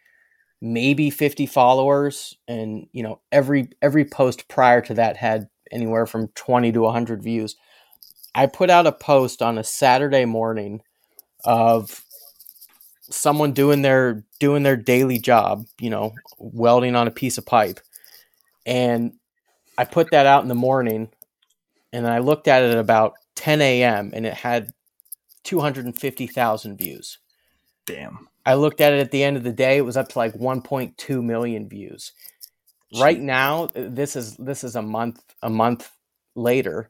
maybe 0.62 1.10
50 1.10 1.46
followers 1.46 2.36
and 2.48 2.88
you 2.92 3.02
know 3.02 3.22
every 3.32 3.70
every 3.82 4.04
post 4.04 4.50
prior 4.50 4.82
to 4.82 4.94
that 4.94 5.16
had 5.16 5.48
anywhere 5.72 6.06
from 6.06 6.28
20 6.36 6.74
to 6.74 6.82
100 6.82 7.24
views 7.24 7.56
i 8.36 8.46
put 8.46 8.70
out 8.70 8.86
a 8.86 8.92
post 8.92 9.42
on 9.42 9.58
a 9.58 9.64
saturday 9.64 10.26
morning 10.26 10.82
of 11.46 12.04
someone 13.10 13.54
doing 13.54 13.82
their 13.82 14.24
doing 14.40 14.64
their 14.64 14.78
daily 14.78 15.20
job, 15.20 15.66
you 15.80 15.90
know, 15.90 16.14
welding 16.38 16.96
on 16.96 17.08
a 17.08 17.12
piece 17.12 17.38
of 17.38 17.46
pipe. 17.46 17.80
And 18.66 19.14
I 19.78 19.86
put 19.86 20.12
that 20.12 20.26
out 20.26 20.44
in 20.44 20.50
the 20.50 20.56
morning 20.56 21.10
and 21.92 22.08
I 22.08 22.20
looked 22.20 22.48
at 22.48 22.64
it 22.64 22.72
at 22.72 22.78
about 22.78 23.14
10 23.36 23.62
a.m. 23.62 24.12
and 24.14 24.26
it 24.26 24.34
had 24.34 24.74
250,000 25.44 26.78
views. 26.78 27.18
Damn. 27.86 28.28
I 28.46 28.56
looked 28.56 28.82
at 28.82 28.94
it 28.94 29.00
at 29.00 29.12
the 29.12 29.24
end 29.24 29.38
of 29.38 29.44
the 29.44 29.52
day, 29.52 29.78
it 29.78 29.86
was 29.86 29.98
up 29.98 30.10
to 30.10 30.20
like 30.20 30.34
1.2 30.34 31.24
million 31.24 31.70
views. 31.70 32.12
Jeez. 32.94 33.02
Right 33.02 33.20
now, 33.20 33.68
this 33.74 34.16
is 34.16 34.36
this 34.38 34.64
is 34.64 34.76
a 34.76 34.82
month 34.82 35.22
a 35.44 35.50
month 35.50 35.92
later, 36.36 36.90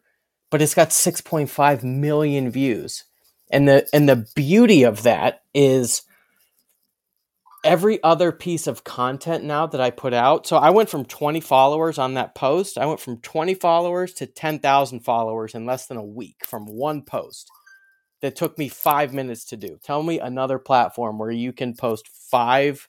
but 0.49 0.61
it's 0.61 0.73
got 0.73 0.89
6.5 0.89 1.83
million 1.83 2.49
views. 2.49 3.03
And 3.51 3.67
the 3.67 3.87
and 3.91 4.07
the 4.07 4.27
beauty 4.35 4.83
of 4.83 5.03
that 5.03 5.41
is 5.53 6.03
every 7.63 8.01
other 8.03 8.31
piece 8.31 8.67
of 8.67 8.83
content 8.83 9.43
now 9.43 9.67
that 9.67 9.81
I 9.81 9.89
put 9.89 10.13
out. 10.13 10.47
So 10.47 10.57
I 10.57 10.69
went 10.69 10.89
from 10.89 11.05
20 11.05 11.39
followers 11.41 11.97
on 11.97 12.13
that 12.13 12.35
post. 12.35 12.77
I 12.77 12.85
went 12.85 12.99
from 12.99 13.17
20 13.17 13.53
followers 13.55 14.13
to 14.15 14.25
10,000 14.25 15.01
followers 15.01 15.55
in 15.55 15.65
less 15.65 15.87
than 15.87 15.97
a 15.97 16.03
week 16.03 16.45
from 16.45 16.65
one 16.65 17.01
post 17.01 17.49
that 18.21 18.35
took 18.35 18.57
me 18.57 18.69
five 18.69 19.13
minutes 19.13 19.45
to 19.45 19.57
do. 19.57 19.77
Tell 19.83 20.03
me 20.03 20.19
another 20.19 20.59
platform 20.59 21.17
where 21.17 21.31
you 21.31 21.53
can 21.53 21.75
post 21.75 22.07
five 22.07 22.87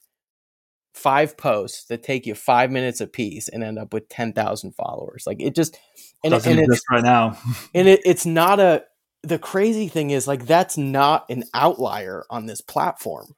five 0.93 1.37
posts 1.37 1.85
that 1.85 2.03
take 2.03 2.25
you 2.25 2.35
five 2.35 2.69
minutes 2.69 2.99
a 2.99 3.07
piece 3.07 3.47
and 3.47 3.63
end 3.63 3.79
up 3.79 3.93
with 3.93 4.09
10,000 4.09 4.73
followers. 4.73 5.23
Like 5.25 5.41
it 5.41 5.55
just, 5.55 5.79
and, 6.23 6.31
Doesn't 6.31 6.51
and 6.51 6.61
exist 6.61 6.83
right 6.91 7.03
now. 7.03 7.37
and 7.73 7.87
it, 7.87 8.01
it's 8.05 8.25
not 8.25 8.59
a, 8.59 8.83
the 9.23 9.39
crazy 9.39 9.87
thing 9.87 10.09
is 10.09 10.27
like, 10.27 10.45
that's 10.45 10.77
not 10.77 11.29
an 11.29 11.43
outlier 11.53 12.25
on 12.29 12.45
this 12.45 12.59
platform. 12.59 13.35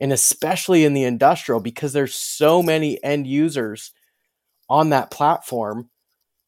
And 0.00 0.12
especially 0.12 0.84
in 0.84 0.94
the 0.94 1.04
industrial, 1.04 1.60
because 1.60 1.92
there's 1.92 2.14
so 2.14 2.62
many 2.62 3.02
end 3.02 3.26
users 3.26 3.92
on 4.68 4.90
that 4.90 5.10
platform 5.10 5.90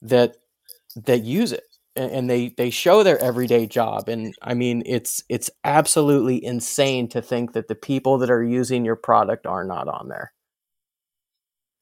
that, 0.03 0.37
that 0.97 1.23
use 1.23 1.53
it 1.53 1.65
and 1.97 2.31
they 2.31 2.51
they 2.57 2.71
show 2.71 3.03
their 3.03 3.19
everyday 3.19 3.67
job. 3.67 4.09
And 4.09 4.35
i 4.43 4.55
mean 4.55 4.83
it's 4.87 5.23
it's 5.29 5.51
absolutely 5.65 6.45
insane 6.45 7.09
to 7.09 7.21
think 7.21 7.53
that 7.53 7.69
the 7.69 7.75
people 7.75 8.19
that 8.19 8.31
are 8.31 8.43
using 8.43 8.85
your 8.85 8.97
product 8.97 9.47
are 9.47 9.65
not 9.65 9.89
on 9.89 10.09
there 10.09 10.33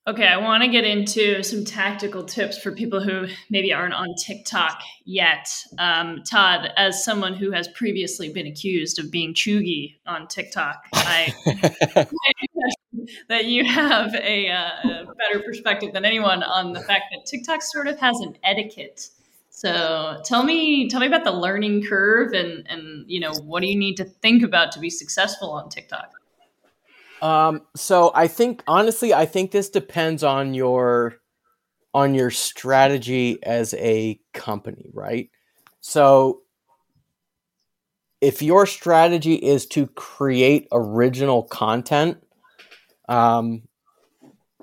Okay, 0.09 0.29
I 0.29 0.37
want 0.37 0.63
to 0.63 0.69
get 0.69 0.85
into 0.85 1.43
some 1.43 1.65
tactical 1.65 2.23
tips 2.23 2.57
for 2.57 2.71
people 2.71 3.03
who 3.03 3.27
maybe 3.51 3.73
aren't 3.73 3.93
on 3.93 4.15
TikTok 4.15 4.81
yet. 5.05 5.49
Um, 5.79 6.23
Todd, 6.23 6.71
as 6.77 7.05
someone 7.05 7.35
who 7.35 7.51
has 7.51 7.67
previously 7.67 8.33
been 8.33 8.47
accused 8.47 9.01
of 9.01 9.11
being 9.11 9.35
cheugy 9.35 9.97
on 10.07 10.29
TikTok, 10.29 10.85
I 10.93 11.35
that 13.29 13.47
you 13.47 13.65
have 13.65 14.15
a, 14.15 14.49
uh, 14.49 14.71
a, 14.85 15.15
better 15.15 15.43
perspective 15.45 15.93
than 15.93 16.05
anyone 16.05 16.45
on 16.45 16.73
the 16.73 16.83
fact 16.83 17.07
that 17.11 17.27
TikTok 17.27 17.61
sort 17.63 17.89
of 17.89 17.99
has 17.99 18.21
an 18.21 18.39
etiquette. 18.45 19.09
So 19.51 20.21
tell 20.25 20.45
me, 20.45 20.89
tell 20.89 21.01
me 21.01 21.09
about 21.09 21.25
the 21.25 21.33
learning 21.33 21.85
curve, 21.85 22.33
and 22.33 22.65
and 22.69 23.11
you 23.11 23.19
know 23.19 23.33
what 23.43 23.61
do 23.61 23.67
you 23.67 23.77
need 23.77 23.97
to 23.97 24.05
think 24.05 24.45
about 24.45 24.71
to 24.73 24.79
be 24.79 24.91
successful 24.91 25.51
on 25.51 25.69
TikTok? 25.69 26.13
Um, 27.23 27.63
so 27.75 28.13
I 28.15 28.29
think 28.29 28.63
honestly, 28.67 29.15
I 29.15 29.27
think 29.27 29.51
this 29.51 29.69
depends 29.69 30.23
on 30.23 30.55
your 30.55 31.17
on 31.95 32.15
your 32.15 32.31
strategy 32.31 33.39
as 33.43 33.73
a 33.75 34.21
company, 34.35 34.91
right? 34.93 35.31
So 35.81 36.43
if 38.21 38.43
your 38.43 38.67
strategy 38.67 39.35
is 39.35 39.67
to 39.67 39.87
create 39.87 40.69
original 40.73 41.43
content, 41.43 42.19
um, 43.09 43.63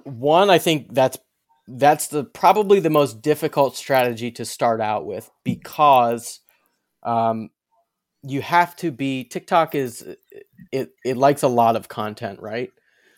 one, 0.03 0.49
I 0.49 0.57
think 0.57 0.93
that's 0.93 1.17
that's 1.67 2.07
the 2.07 2.25
probably 2.25 2.79
the 2.79 2.89
most 2.89 3.21
difficult 3.21 3.77
strategy 3.77 4.31
to 4.31 4.45
start 4.45 4.81
out 4.81 5.05
with 5.05 5.31
because 5.43 6.41
um, 7.03 7.49
you 8.21 8.41
have 8.41 8.75
to 8.77 8.91
be 8.91 9.23
TikTok 9.23 9.75
is 9.75 10.05
it 10.71 10.91
it 11.05 11.17
likes 11.17 11.43
a 11.43 11.47
lot 11.47 11.75
of 11.75 11.87
content, 11.87 12.39
right? 12.41 12.71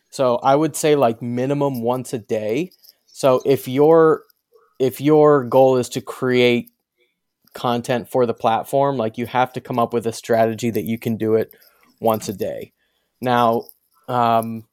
So 0.09 0.37
I 0.37 0.55
would 0.55 0.75
say 0.75 0.95
like 0.95 1.21
minimum 1.21 1.81
once 1.81 2.13
a 2.13 2.17
day. 2.17 2.71
So 3.05 3.41
if 3.45 3.67
your 3.67 4.23
if 4.79 5.01
your 5.01 5.43
goal 5.43 5.77
is 5.77 5.89
to 5.89 6.01
create 6.01 6.71
content 7.53 8.09
for 8.09 8.25
the 8.25 8.33
platform, 8.33 8.97
like 8.97 9.17
you 9.17 9.25
have 9.25 9.53
to 9.53 9.61
come 9.61 9.79
up 9.79 9.93
with 9.93 10.05
a 10.05 10.13
strategy 10.13 10.69
that 10.69 10.83
you 10.83 10.99
can 10.99 11.17
do 11.17 11.35
it 11.35 11.53
once 11.99 12.29
a 12.29 12.33
day. 12.33 12.73
Now, 13.21 13.63
um, 14.07 14.67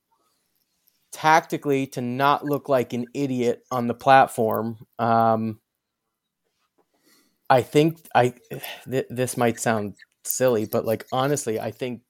tactically, 1.13 1.87
to 1.89 2.01
not 2.01 2.45
look 2.45 2.69
like 2.69 2.93
an 2.93 3.07
idiot 3.15 3.63
on 3.71 3.87
the 3.87 3.95
platform, 3.95 4.79
um, 4.99 5.61
I 7.49 7.63
think 7.63 7.99
I 8.15 8.35
th- 8.91 9.07
this 9.09 9.37
might 9.37 9.61
sound 9.61 9.95
silly, 10.25 10.67
but 10.67 10.85
like 10.85 11.07
honestly, 11.13 11.61
I 11.61 11.71
think 11.71 12.03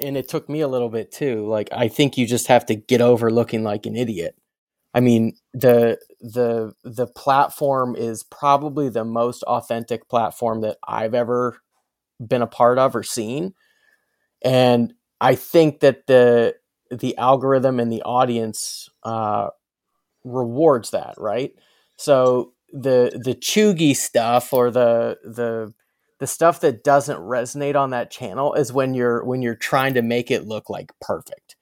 and 0.00 0.16
it 0.16 0.28
took 0.28 0.48
me 0.48 0.60
a 0.60 0.68
little 0.68 0.88
bit 0.88 1.12
too. 1.12 1.46
Like 1.46 1.68
I 1.72 1.88
think 1.88 2.16
you 2.16 2.26
just 2.26 2.48
have 2.48 2.66
to 2.66 2.74
get 2.74 3.00
over 3.00 3.30
looking 3.30 3.62
like 3.62 3.86
an 3.86 3.96
idiot. 3.96 4.36
I 4.94 5.00
mean, 5.00 5.36
the 5.52 5.98
the 6.20 6.74
the 6.84 7.06
platform 7.06 7.96
is 7.96 8.22
probably 8.22 8.88
the 8.88 9.04
most 9.04 9.42
authentic 9.44 10.08
platform 10.08 10.60
that 10.62 10.78
I've 10.86 11.14
ever 11.14 11.60
been 12.24 12.42
a 12.42 12.46
part 12.46 12.78
of 12.78 12.94
or 12.94 13.02
seen. 13.02 13.54
And 14.42 14.94
I 15.20 15.34
think 15.34 15.80
that 15.80 16.06
the 16.06 16.56
the 16.90 17.16
algorithm 17.18 17.80
and 17.80 17.90
the 17.90 18.02
audience 18.02 18.88
uh, 19.02 19.48
rewards 20.24 20.90
that, 20.90 21.14
right? 21.18 21.52
So 21.96 22.52
the 22.72 23.20
the 23.22 23.34
cheugy 23.34 23.96
stuff 23.96 24.52
or 24.52 24.70
the 24.70 25.18
the 25.24 25.72
the 26.24 26.28
stuff 26.28 26.60
that 26.60 26.82
doesn't 26.82 27.18
resonate 27.18 27.76
on 27.76 27.90
that 27.90 28.10
channel 28.10 28.54
is 28.54 28.72
when 28.72 28.94
you're 28.94 29.22
when 29.26 29.42
you're 29.42 29.54
trying 29.54 29.92
to 29.92 30.00
make 30.00 30.30
it 30.30 30.46
look 30.46 30.70
like 30.70 30.90
perfect. 30.98 31.54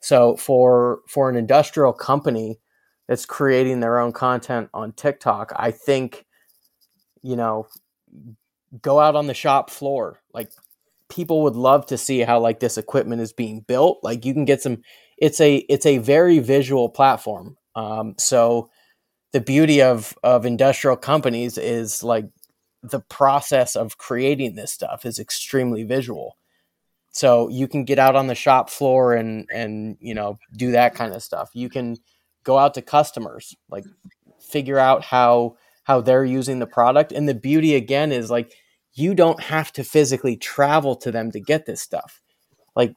So 0.00 0.36
for 0.36 1.00
for 1.08 1.30
an 1.30 1.36
industrial 1.36 1.94
company 1.94 2.60
that's 3.08 3.24
creating 3.24 3.80
their 3.80 3.98
own 3.98 4.12
content 4.12 4.68
on 4.74 4.92
TikTok, 4.92 5.50
I 5.56 5.70
think 5.70 6.26
you 7.22 7.36
know 7.36 7.68
go 8.82 9.00
out 9.00 9.16
on 9.16 9.28
the 9.28 9.32
shop 9.32 9.70
floor. 9.70 10.20
Like 10.34 10.50
people 11.08 11.42
would 11.44 11.56
love 11.56 11.86
to 11.86 11.96
see 11.96 12.20
how 12.20 12.38
like 12.38 12.60
this 12.60 12.76
equipment 12.76 13.22
is 13.22 13.32
being 13.32 13.60
built. 13.60 14.00
Like 14.02 14.26
you 14.26 14.34
can 14.34 14.44
get 14.44 14.60
some 14.60 14.82
it's 15.16 15.40
a 15.40 15.56
it's 15.70 15.86
a 15.86 15.96
very 15.96 16.38
visual 16.38 16.90
platform. 16.90 17.56
Um, 17.74 18.14
so 18.18 18.68
the 19.32 19.40
beauty 19.40 19.80
of 19.80 20.12
of 20.22 20.44
industrial 20.44 20.98
companies 20.98 21.56
is 21.56 22.04
like 22.04 22.26
the 22.82 23.00
process 23.00 23.76
of 23.76 23.98
creating 23.98 24.54
this 24.54 24.72
stuff 24.72 25.04
is 25.04 25.18
extremely 25.18 25.82
visual. 25.82 26.36
So 27.10 27.48
you 27.48 27.66
can 27.66 27.84
get 27.84 27.98
out 27.98 28.14
on 28.14 28.26
the 28.26 28.34
shop 28.34 28.68
floor 28.68 29.14
and 29.14 29.48
and 29.52 29.96
you 30.00 30.14
know 30.14 30.38
do 30.56 30.72
that 30.72 30.94
kind 30.94 31.14
of 31.14 31.22
stuff. 31.22 31.50
You 31.54 31.68
can 31.68 31.96
go 32.44 32.58
out 32.58 32.74
to 32.74 32.82
customers, 32.82 33.56
like 33.70 33.84
figure 34.38 34.78
out 34.78 35.02
how 35.02 35.56
how 35.84 36.00
they're 36.00 36.24
using 36.24 36.58
the 36.58 36.66
product. 36.66 37.12
And 37.12 37.28
the 37.28 37.34
beauty 37.34 37.74
again 37.74 38.12
is 38.12 38.30
like 38.30 38.52
you 38.92 39.14
don't 39.14 39.40
have 39.40 39.72
to 39.72 39.84
physically 39.84 40.36
travel 40.36 40.96
to 40.96 41.10
them 41.10 41.30
to 41.32 41.40
get 41.40 41.66
this 41.66 41.80
stuff. 41.80 42.20
Like 42.74 42.94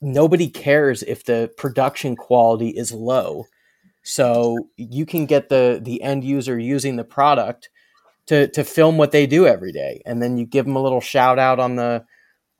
nobody 0.00 0.48
cares 0.48 1.02
if 1.02 1.24
the 1.24 1.50
production 1.56 2.16
quality 2.16 2.70
is 2.70 2.92
low. 2.92 3.44
So 4.02 4.56
you 4.76 5.06
can 5.06 5.26
get 5.26 5.48
the 5.48 5.80
the 5.82 6.02
end 6.02 6.24
user 6.24 6.58
using 6.58 6.96
the 6.96 7.04
product 7.04 7.68
to 8.28 8.46
to 8.48 8.62
film 8.62 8.98
what 8.98 9.10
they 9.10 9.26
do 9.26 9.46
every 9.46 9.72
day. 9.72 10.02
And 10.06 10.22
then 10.22 10.36
you 10.36 10.46
give 10.46 10.66
them 10.66 10.76
a 10.76 10.82
little 10.82 11.00
shout 11.00 11.38
out 11.38 11.58
on 11.58 11.76
the 11.76 12.04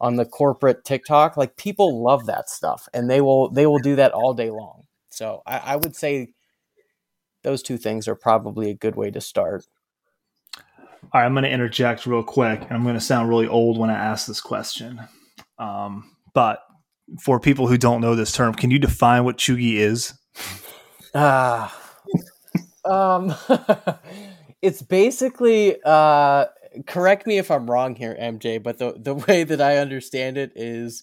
on 0.01 0.17
the 0.17 0.25
corporate 0.25 0.85
tiktok. 0.85 1.37
Like 1.37 1.57
people 1.57 2.03
love 2.03 2.27
that 2.27 2.49
stuff 2.49 2.89
and 2.93 3.09
they 3.09 3.21
will 3.21 3.51
they 3.51 3.67
will 3.67 3.79
do 3.79 3.97
that 3.97 4.13
all 4.13 4.35
day 4.35 4.51
long. 4.51 4.85
So 5.11 5.43
i, 5.47 5.59
I 5.59 5.77
would 5.77 5.95
say 5.95 6.35
those 7.43 7.63
two 7.63 7.79
things 7.79 8.09
are 8.09 8.15
probably 8.15 8.71
a 8.71 8.75
good 8.75 8.97
way 8.97 9.11
to 9.11 9.21
start. 9.21 9.67
All 11.13 11.21
right 11.21 11.27
i'm 11.27 11.35
going 11.35 11.45
to 11.45 11.51
interject 11.51 12.07
real 12.07 12.23
quick. 12.23 12.67
I'm 12.71 12.83
going 12.83 12.95
to 12.95 13.01
sound 13.01 13.29
really 13.29 13.47
old 13.49 13.79
when 13.79 13.91
i 13.91 13.95
ask 13.95 14.27
this 14.27 14.41
question. 14.41 15.01
Um, 15.59 16.11
but 16.35 16.61
for 17.23 17.41
people 17.41 17.67
who 17.67 17.79
don't 17.79 18.01
know 18.01 18.15
this 18.15 18.33
term 18.33 18.55
can 18.55 18.71
you 18.71 18.79
define 18.79 19.25
what 19.25 19.37
cheugy 19.37 19.75
is? 19.75 20.15
Ah. 21.15 21.75
Um 22.85 23.35
it's 24.63 24.83
basically 24.83 25.77
uh, 25.85 26.47
correct 26.87 27.27
me 27.27 27.39
if 27.39 27.51
I'm 27.51 27.71
wrong 27.71 27.95
here, 27.95 28.17
MJ, 28.21 28.63
but 28.63 28.79
the 28.79 28.95
the 28.97 29.15
way 29.29 29.45
that 29.45 29.61
I 29.61 29.79
understand 29.79 30.37
it 30.37 30.53
is 30.55 31.03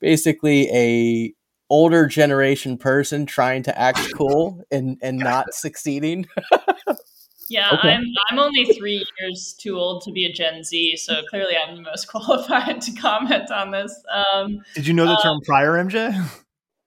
basically 0.00 0.68
a 0.70 1.34
older 1.68 2.06
generation 2.06 2.76
person 2.76 3.26
trying 3.26 3.62
to 3.62 3.78
act 3.78 4.00
cool 4.14 4.62
and 4.70 4.98
and 5.02 5.18
not 5.18 5.46
succeeding. 5.52 6.26
yeah, 7.48 7.70
okay. 7.72 7.90
I'm 7.90 8.04
I'm 8.30 8.38
only 8.38 8.66
three 8.74 9.04
years 9.20 9.54
too 9.58 9.76
old 9.78 10.02
to 10.02 10.12
be 10.12 10.24
a 10.26 10.32
Gen 10.32 10.64
Z, 10.64 10.96
so 10.96 11.22
clearly 11.28 11.54
I'm 11.56 11.76
the 11.76 11.82
most 11.82 12.08
qualified 12.08 12.80
to 12.82 12.92
comment 12.92 13.50
on 13.50 13.70
this. 13.70 13.94
Um, 14.12 14.60
Did 14.74 14.86
you 14.86 14.94
know 14.94 15.06
the 15.06 15.16
term 15.16 15.36
um, 15.36 15.40
prior, 15.42 15.72
MJ? 15.72 16.44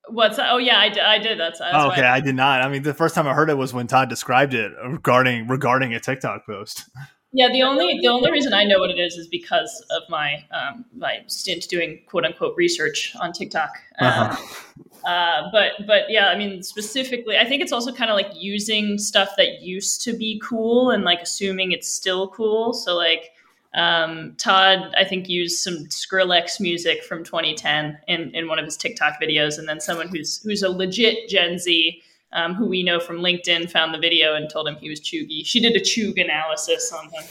What's 0.10 0.38
that? 0.38 0.52
Oh 0.52 0.58
yeah, 0.58 0.80
I, 0.80 0.90
did, 0.90 1.04
I 1.04 1.18
did. 1.18 1.40
That's, 1.40 1.60
that's 1.60 1.76
oh, 1.76 1.92
okay. 1.92 2.02
I, 2.02 2.18
I 2.18 2.20
did 2.20 2.36
not. 2.36 2.62
I 2.62 2.70
mean, 2.70 2.84
the 2.84 2.94
first 2.94 3.16
time 3.16 3.28
I 3.28 3.34
heard 3.34 3.50
it 3.50 3.58
was 3.58 3.74
when 3.74 3.88
Todd 3.88 4.10
described 4.10 4.54
it 4.54 4.72
regarding 4.86 5.48
regarding 5.48 5.94
a 5.94 6.00
TikTok 6.00 6.46
post. 6.46 6.90
Yeah, 7.36 7.50
the 7.52 7.64
only 7.64 8.00
the 8.00 8.10
only 8.10 8.32
reason 8.32 8.54
I 8.54 8.64
know 8.64 8.80
what 8.80 8.92
it 8.92 9.00
is 9.00 9.16
is 9.16 9.28
because 9.28 9.84
of 9.90 10.04
my 10.08 10.46
um, 10.52 10.86
my 10.96 11.24
stint 11.28 11.68
doing 11.68 12.02
quote 12.06 12.26
unquote 12.26 12.54
research 12.56 13.16
on 13.20 13.32
TikTok. 13.32 13.72
Uh-huh. 14.00 14.36
Um, 14.38 14.84
uh, 15.06 15.50
but 15.52 15.72
but 15.88 16.04
yeah, 16.10 16.28
I 16.28 16.38
mean 16.38 16.62
specifically, 16.62 17.38
I 17.38 17.46
think 17.46 17.64
it's 17.64 17.72
also 17.72 17.92
kind 17.92 18.12
of 18.12 18.16
like 18.16 18.32
using 18.36 19.00
stuff 19.00 19.30
that 19.38 19.62
used 19.62 20.04
to 20.04 20.14
be 20.14 20.40
cool 20.48 20.92
and 20.92 21.04
like 21.04 21.22
assuming 21.22 21.72
it's 21.72 21.92
still 21.92 22.28
cool. 22.28 22.72
So 22.74 22.96
like 22.96 23.32
um, 23.76 24.36
Todd, 24.38 24.94
I 24.98 25.04
think, 25.04 25.28
used 25.28 25.60
some 25.60 25.86
Skrillex 25.86 26.60
music 26.60 27.04
from 27.04 27.24
2010 27.24 27.98
in, 28.08 28.30
in 28.36 28.48
one 28.48 28.60
of 28.60 28.66
his 28.66 28.78
TikTok 28.78 29.20
videos, 29.22 29.58
and 29.58 29.68
then 29.68 29.80
someone 29.80 30.10
who's 30.10 30.42
who's 30.44 30.62
a 30.62 30.70
legit 30.70 31.28
Gen 31.28 31.58
Z, 31.58 32.02
um, 32.34 32.54
who 32.54 32.68
we 32.68 32.84
know 32.84 33.00
from 33.00 33.18
LinkedIn, 33.18 33.72
found 33.72 33.94
the 33.94 34.00
video 34.00 34.36
and 34.36 34.50
told 34.50 34.68
him 34.68 34.76
he 34.76 34.90
was 34.90 35.00
cheugy. 35.00 35.46
She 35.46 35.60
did 35.60 35.76
a 35.76 35.80
chug 35.80 36.18
analysis 36.20 36.94
on 36.94 37.10
him. 37.10 37.24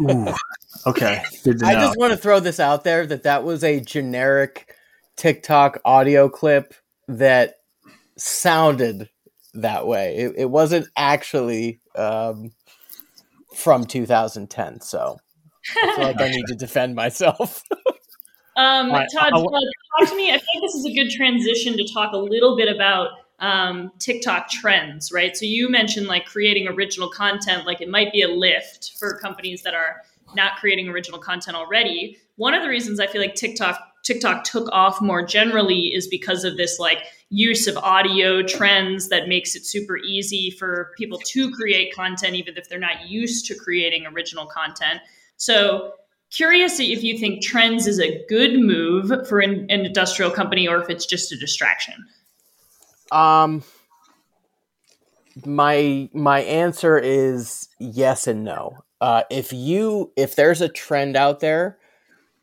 Ooh, 0.00 0.34
okay, 0.88 1.22
I 1.62 1.74
just 1.74 1.96
want 1.96 2.12
to 2.12 2.16
throw 2.16 2.40
this 2.40 2.58
out 2.58 2.82
there 2.82 3.06
that 3.06 3.22
that 3.22 3.44
was 3.44 3.62
a 3.62 3.78
generic 3.78 4.74
TikTok 5.16 5.80
audio 5.84 6.28
clip 6.28 6.74
that 7.06 7.54
sounded 8.16 9.08
that 9.54 9.86
way. 9.86 10.16
It, 10.16 10.34
it 10.38 10.50
wasn't 10.50 10.88
actually 10.96 11.80
um, 11.94 12.50
from 13.54 13.84
2010. 13.84 14.80
So 14.80 15.18
I 15.82 15.96
feel 15.96 16.04
like 16.04 16.20
I 16.20 16.28
need 16.28 16.46
to 16.48 16.54
defend 16.54 16.94
myself. 16.94 17.62
um, 18.56 18.90
Todd, 18.90 19.08
I, 19.14 19.26
I, 19.26 19.30
talk 19.30 20.08
to 20.10 20.16
me. 20.16 20.30
I 20.30 20.38
think 20.38 20.62
this 20.62 20.74
is 20.74 20.86
a 20.86 20.92
good 20.92 21.10
transition 21.10 21.76
to 21.76 21.92
talk 21.92 22.12
a 22.12 22.18
little 22.18 22.56
bit 22.56 22.74
about 22.74 23.10
um, 23.40 23.92
TikTok 23.98 24.48
trends, 24.48 25.12
right? 25.12 25.36
So 25.36 25.44
you 25.44 25.68
mentioned 25.68 26.06
like 26.06 26.26
creating 26.26 26.68
original 26.68 27.08
content, 27.10 27.66
like 27.66 27.80
it 27.80 27.88
might 27.88 28.12
be 28.12 28.22
a 28.22 28.28
lift 28.28 28.92
for 28.98 29.18
companies 29.18 29.62
that 29.62 29.74
are 29.74 30.02
not 30.34 30.56
creating 30.56 30.88
original 30.88 31.18
content 31.18 31.56
already. 31.56 32.18
One 32.36 32.54
of 32.54 32.62
the 32.62 32.68
reasons 32.68 33.00
I 33.00 33.06
feel 33.06 33.20
like 33.20 33.34
TikTok 33.34 33.78
TikTok 34.04 34.44
took 34.44 34.68
off 34.70 35.00
more 35.00 35.24
generally 35.24 35.94
is 35.94 36.06
because 36.06 36.44
of 36.44 36.58
this 36.58 36.78
like 36.78 37.04
use 37.30 37.66
of 37.66 37.76
audio 37.78 38.42
trends 38.42 39.08
that 39.08 39.28
makes 39.28 39.56
it 39.56 39.64
super 39.64 39.96
easy 39.96 40.50
for 40.50 40.92
people 40.98 41.18
to 41.18 41.50
create 41.52 41.94
content 41.94 42.34
even 42.34 42.56
if 42.58 42.68
they're 42.68 42.78
not 42.78 43.08
used 43.08 43.46
to 43.46 43.54
creating 43.54 44.06
original 44.06 44.46
content. 44.46 45.00
So 45.36 45.92
curious 46.30 46.80
if 46.80 47.02
you 47.02 47.18
think 47.18 47.42
trends 47.42 47.86
is 47.86 48.00
a 48.00 48.24
good 48.28 48.58
move 48.58 49.12
for 49.28 49.40
an, 49.40 49.66
an 49.70 49.84
industrial 49.86 50.30
company 50.30 50.66
or 50.66 50.82
if 50.82 50.90
it's 50.90 51.06
just 51.06 51.32
a 51.32 51.36
distraction. 51.36 51.94
Um 53.12 53.62
my 55.44 56.08
my 56.12 56.40
answer 56.40 56.98
is 56.98 57.68
yes 57.78 58.26
and 58.26 58.44
no. 58.44 58.78
Uh, 59.00 59.22
if 59.30 59.52
you 59.52 60.12
if 60.16 60.36
there's 60.36 60.60
a 60.60 60.68
trend 60.68 61.16
out 61.16 61.40
there 61.40 61.78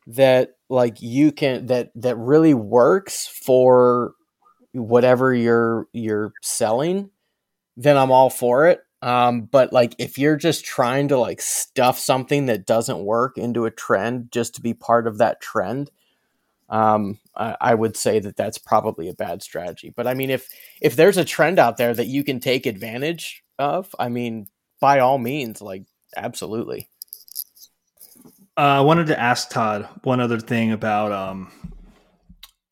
that 0.06 0.56
like 0.68 1.00
you 1.00 1.32
can 1.32 1.66
that 1.66 1.90
that 1.94 2.16
really 2.16 2.54
works 2.54 3.26
for 3.26 4.12
whatever 4.72 5.34
you're 5.34 5.86
you're 5.92 6.32
selling, 6.42 7.10
then 7.76 7.96
I'm 7.96 8.10
all 8.10 8.30
for 8.30 8.66
it. 8.68 8.80
Um, 9.02 9.42
but 9.42 9.72
like 9.72 9.96
if 9.98 10.16
you're 10.16 10.36
just 10.36 10.64
trying 10.64 11.08
to 11.08 11.18
like 11.18 11.42
stuff 11.42 11.98
something 11.98 12.46
that 12.46 12.66
doesn't 12.66 13.04
work 13.04 13.36
into 13.36 13.64
a 13.64 13.70
trend 13.70 14.30
just 14.30 14.54
to 14.54 14.60
be 14.60 14.74
part 14.74 15.08
of 15.08 15.18
that 15.18 15.40
trend, 15.40 15.90
um, 16.68 17.18
I, 17.36 17.56
I, 17.60 17.74
would 17.74 17.96
say 17.96 18.20
that 18.20 18.36
that's 18.36 18.58
probably 18.58 19.08
a 19.08 19.14
bad 19.14 19.42
strategy. 19.42 19.92
But 19.94 20.06
I 20.06 20.14
mean, 20.14 20.30
if 20.30 20.48
if 20.80 20.94
there's 20.94 21.18
a 21.18 21.24
trend 21.24 21.58
out 21.58 21.78
there 21.78 21.92
that 21.92 22.06
you 22.06 22.22
can 22.22 22.38
take 22.38 22.64
advantage 22.64 23.42
of, 23.58 23.92
I 23.98 24.08
mean, 24.08 24.46
by 24.80 25.00
all 25.00 25.18
means, 25.18 25.60
like 25.60 25.82
absolutely. 26.16 26.88
Uh, 28.56 28.60
I 28.60 28.80
wanted 28.82 29.08
to 29.08 29.20
ask 29.20 29.50
Todd 29.50 29.88
one 30.04 30.20
other 30.20 30.38
thing 30.38 30.70
about 30.70 31.10
um, 31.10 31.50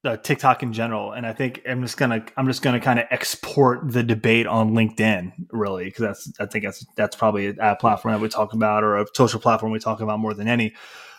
uh, 0.04 0.16
TikTok 0.16 0.62
in 0.62 0.72
general, 0.72 1.12
and 1.12 1.26
I 1.26 1.32
think 1.32 1.62
I'm 1.68 1.82
just 1.82 1.96
gonna 1.96 2.24
I'm 2.36 2.46
just 2.46 2.62
gonna 2.62 2.80
kind 2.80 2.98
of 2.98 3.06
export 3.10 3.92
the 3.92 4.02
debate 4.02 4.46
on 4.46 4.72
LinkedIn, 4.72 5.32
really, 5.50 5.84
because 5.84 6.00
that's 6.02 6.32
I 6.40 6.46
think 6.46 6.64
that's 6.64 6.86
that's 6.96 7.16
probably 7.16 7.54
a 7.58 7.76
platform 7.76 8.14
that 8.14 8.20
we 8.20 8.28
talk 8.28 8.54
about 8.54 8.82
or 8.82 8.96
a 8.96 9.06
social 9.14 9.40
platform 9.40 9.72
we 9.72 9.78
talk 9.78 10.00
about 10.00 10.18
more 10.18 10.32
than 10.32 10.48
any, 10.48 10.74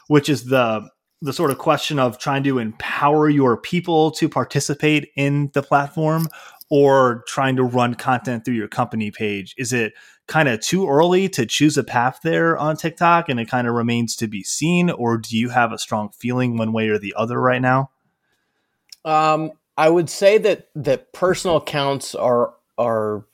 which 0.08 0.30
is 0.30 0.46
the 0.46 0.90
the 1.22 1.34
sort 1.34 1.52
of 1.52 1.60
question 1.60 2.00
of 2.00 2.18
trying 2.18 2.44
to 2.44 2.58
empower 2.58 3.30
your 3.30 3.56
people 3.56 4.10
to 4.10 4.28
participate 4.28 5.10
in 5.16 5.52
the 5.54 5.62
platform 5.62 6.28
or 6.72 7.24
trying 7.28 7.56
to 7.58 7.64
run 7.64 7.94
content 7.94 8.44
through 8.44 8.56
your 8.56 8.68
company 8.68 9.12
page. 9.12 9.54
Is 9.58 9.74
it 9.74 9.94
kind 10.28 10.50
of 10.50 10.62
too 10.62 10.90
early 10.90 11.30
to 11.30 11.46
choose 11.46 11.78
a 11.78 11.84
path 11.84 12.22
there 12.24 12.58
on 12.58 12.78
TikTok 12.78 13.30
and 13.30 13.40
it 13.40 13.50
kind 13.50 13.68
of 13.68 13.76
remains 13.76 14.16
to 14.16 14.28
be 14.28 14.42
seen, 14.42 14.90
or 14.90 15.18
do 15.18 15.38
you 15.38 15.50
have 15.50 15.72
a 15.72 15.78
strong 15.78 16.10
feeling 16.18 16.58
one 16.58 16.74
way 16.74 16.90
or 16.90 16.98
the 16.98 17.14
other 17.16 17.40
right 17.40 17.62
now? 17.62 17.92
Um, 19.06 19.52
I 19.78 19.90
would 19.90 20.10
say 20.10 20.38
that 20.40 20.70
that 20.76 21.14
personal 21.14 21.58
accounts 21.58 22.14
are 22.16 22.54
are 22.78 23.26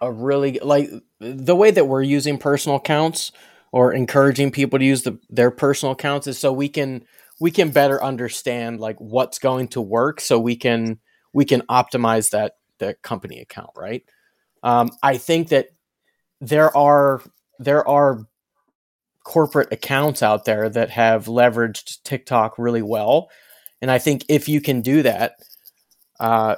a 0.00 0.10
really 0.10 0.58
like 0.62 0.90
the 1.20 1.54
way 1.54 1.70
that 1.70 1.86
we're 1.86 2.02
using 2.02 2.38
personal 2.38 2.76
accounts 2.76 3.32
or 3.72 3.92
encouraging 3.92 4.50
people 4.50 4.78
to 4.78 4.84
use 4.84 5.02
the, 5.02 5.18
their 5.28 5.50
personal 5.50 5.92
accounts 5.92 6.26
is 6.26 6.38
so 6.38 6.52
we 6.52 6.68
can 6.68 7.04
we 7.38 7.50
can 7.50 7.70
better 7.70 8.02
understand 8.02 8.80
like 8.80 8.96
what's 8.98 9.38
going 9.38 9.68
to 9.68 9.80
work 9.80 10.20
so 10.20 10.38
we 10.38 10.56
can 10.56 10.98
we 11.32 11.44
can 11.44 11.60
optimize 11.62 12.30
that 12.30 12.54
that 12.78 13.02
company 13.02 13.40
account 13.40 13.70
right? 13.76 14.04
Um, 14.62 14.90
i 15.02 15.16
think 15.16 15.48
that 15.50 15.68
there 16.40 16.74
are 16.76 17.22
there 17.58 17.86
are 17.86 18.26
corporate 19.24 19.72
accounts 19.72 20.22
out 20.22 20.44
there 20.44 20.68
that 20.68 20.90
have 20.90 21.26
leveraged 21.26 22.02
tiktok 22.04 22.58
really 22.58 22.82
well 22.82 23.30
and 23.82 23.90
I 23.90 23.98
think 23.98 24.24
if 24.28 24.48
you 24.48 24.60
can 24.60 24.82
do 24.82 25.02
that, 25.02 25.36
uh, 26.18 26.56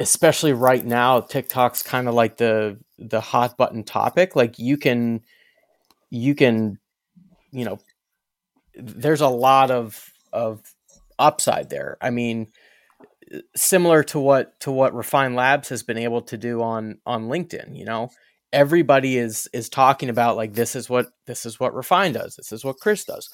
especially 0.00 0.52
right 0.52 0.84
now, 0.84 1.20
TikTok's 1.20 1.82
kind 1.82 2.08
of 2.08 2.14
like 2.14 2.36
the 2.36 2.78
the 2.98 3.20
hot 3.20 3.56
button 3.56 3.84
topic. 3.84 4.34
Like 4.34 4.58
you 4.58 4.76
can 4.76 5.22
you 6.10 6.34
can 6.34 6.78
you 7.50 7.64
know 7.64 7.78
there's 8.74 9.20
a 9.20 9.28
lot 9.28 9.70
of 9.70 10.12
of 10.32 10.62
upside 11.18 11.68
there. 11.68 11.98
I 12.00 12.10
mean, 12.10 12.48
similar 13.54 14.02
to 14.04 14.18
what 14.18 14.58
to 14.60 14.70
what 14.70 14.94
Refine 14.94 15.34
Labs 15.34 15.68
has 15.68 15.82
been 15.82 15.98
able 15.98 16.22
to 16.22 16.38
do 16.38 16.62
on 16.62 16.98
on 17.04 17.28
LinkedIn. 17.28 17.76
You 17.76 17.84
know, 17.84 18.10
everybody 18.54 19.18
is 19.18 19.48
is 19.52 19.68
talking 19.68 20.08
about 20.08 20.36
like 20.36 20.54
this 20.54 20.74
is 20.74 20.88
what 20.88 21.08
this 21.26 21.44
is 21.44 21.60
what 21.60 21.74
Refine 21.74 22.12
does. 22.12 22.36
This 22.36 22.52
is 22.52 22.64
what 22.64 22.78
Chris 22.78 23.04
does 23.04 23.28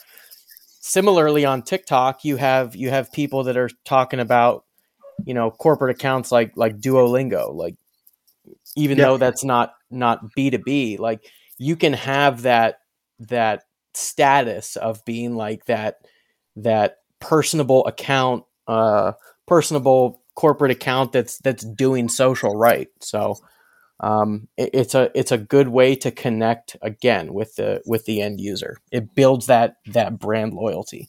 similarly 0.86 1.46
on 1.46 1.62
TikTok, 1.62 2.26
you 2.26 2.36
have 2.36 2.76
you 2.76 2.90
have 2.90 3.10
people 3.10 3.44
that 3.44 3.56
are 3.56 3.70
talking 3.84 4.20
about 4.20 4.64
you 5.24 5.32
know 5.32 5.50
corporate 5.50 5.96
accounts 5.96 6.30
like 6.30 6.52
like 6.56 6.78
Duolingo, 6.78 7.54
like 7.54 7.76
even 8.76 8.98
yeah. 8.98 9.06
though 9.06 9.16
that's 9.16 9.42
not 9.42 9.74
not 9.90 10.34
B 10.34 10.50
two 10.50 10.58
B, 10.58 10.96
like 10.98 11.24
you 11.56 11.74
can 11.74 11.94
have 11.94 12.42
that 12.42 12.80
that 13.18 13.62
status 13.94 14.76
of 14.76 15.02
being 15.06 15.34
like 15.36 15.64
that 15.64 15.96
that 16.56 16.98
personable 17.18 17.86
account, 17.86 18.44
uh, 18.68 19.12
personable 19.46 20.22
corporate 20.34 20.70
account 20.70 21.12
that's 21.12 21.38
that's 21.38 21.64
doing 21.64 22.10
social 22.10 22.54
right. 22.54 22.88
So 23.00 23.38
um, 24.04 24.48
it, 24.58 24.70
it's 24.74 24.94
a 24.94 25.10
it's 25.18 25.32
a 25.32 25.38
good 25.38 25.68
way 25.68 25.96
to 25.96 26.10
connect 26.10 26.76
again 26.82 27.32
with 27.32 27.56
the 27.56 27.80
with 27.86 28.04
the 28.04 28.20
end 28.20 28.38
user. 28.38 28.76
It 28.92 29.14
builds 29.14 29.46
that 29.46 29.76
that 29.86 30.18
brand 30.18 30.52
loyalty. 30.52 31.08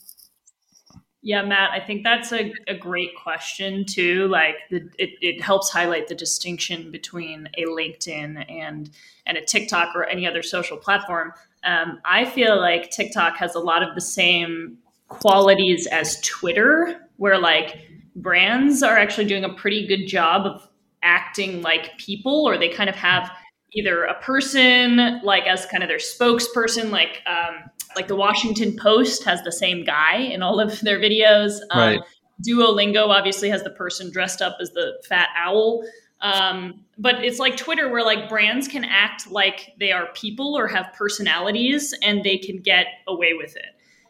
Yeah, 1.21 1.41
Matt, 1.41 1.71
I 1.71 1.79
think 1.83 2.03
that's 2.03 2.31
a, 2.31 2.53
a 2.67 2.75
great 2.75 3.15
question 3.15 3.83
too. 3.83 4.27
Like 4.27 4.57
the, 4.69 4.87
it, 4.99 5.09
it 5.21 5.41
helps 5.41 5.71
highlight 5.71 6.07
the 6.07 6.15
distinction 6.15 6.91
between 6.91 7.49
a 7.57 7.65
LinkedIn 7.65 8.45
and 8.49 8.89
and 9.25 9.37
a 9.37 9.43
TikTok 9.43 9.93
or 9.95 10.05
any 10.05 10.25
other 10.25 10.41
social 10.41 10.77
platform. 10.77 11.33
Um, 11.65 11.99
I 12.05 12.23
feel 12.23 12.57
like 12.61 12.91
TikTok 12.91 13.35
has 13.37 13.55
a 13.55 13.59
lot 13.59 13.83
of 13.83 13.93
the 13.95 14.01
same 14.01 14.77
qualities 15.09 15.85
as 15.87 16.21
Twitter, 16.21 16.95
where 17.17 17.39
like 17.39 17.89
brands 18.15 18.83
are 18.83 18.97
actually 18.97 19.25
doing 19.25 19.43
a 19.43 19.53
pretty 19.53 19.85
good 19.85 20.07
job 20.07 20.45
of 20.45 20.69
acting 21.03 21.61
like 21.61 21.97
people 21.97 22.47
or 22.47 22.57
they 22.57 22.69
kind 22.69 22.89
of 22.89 22.95
have 22.95 23.31
either 23.75 24.05
a 24.05 24.19
person 24.21 25.19
like 25.21 25.45
as 25.45 25.65
kind 25.65 25.83
of 25.83 25.89
their 25.89 25.97
spokesperson 25.97 26.89
like 26.89 27.21
um, 27.27 27.63
like 27.95 28.07
the 28.07 28.15
washington 28.15 28.75
post 28.77 29.23
has 29.23 29.43
the 29.43 29.51
same 29.51 29.83
guy 29.83 30.17
in 30.17 30.41
all 30.41 30.59
of 30.59 30.79
their 30.81 30.99
videos. 30.99 31.59
Um, 31.71 31.79
right. 31.79 31.99
duolingo 32.47 33.07
obviously 33.09 33.49
has 33.49 33.63
the 33.63 33.69
person 33.71 34.11
dressed 34.11 34.41
up 34.41 34.57
as 34.61 34.71
the 34.71 34.93
fat 35.07 35.29
owl. 35.35 35.83
Um, 36.21 36.85
but 36.97 37.23
it's 37.23 37.39
like 37.39 37.57
twitter 37.57 37.89
where 37.89 38.03
like 38.03 38.29
brands 38.29 38.67
can 38.67 38.85
act 38.85 39.29
like 39.29 39.73
they 39.79 39.91
are 39.91 40.07
people 40.13 40.57
or 40.57 40.67
have 40.67 40.93
personalities 40.93 41.93
and 42.01 42.23
they 42.23 42.37
can 42.37 42.61
get 42.61 42.87
away 43.07 43.33
with 43.33 43.55
it. 43.55 43.65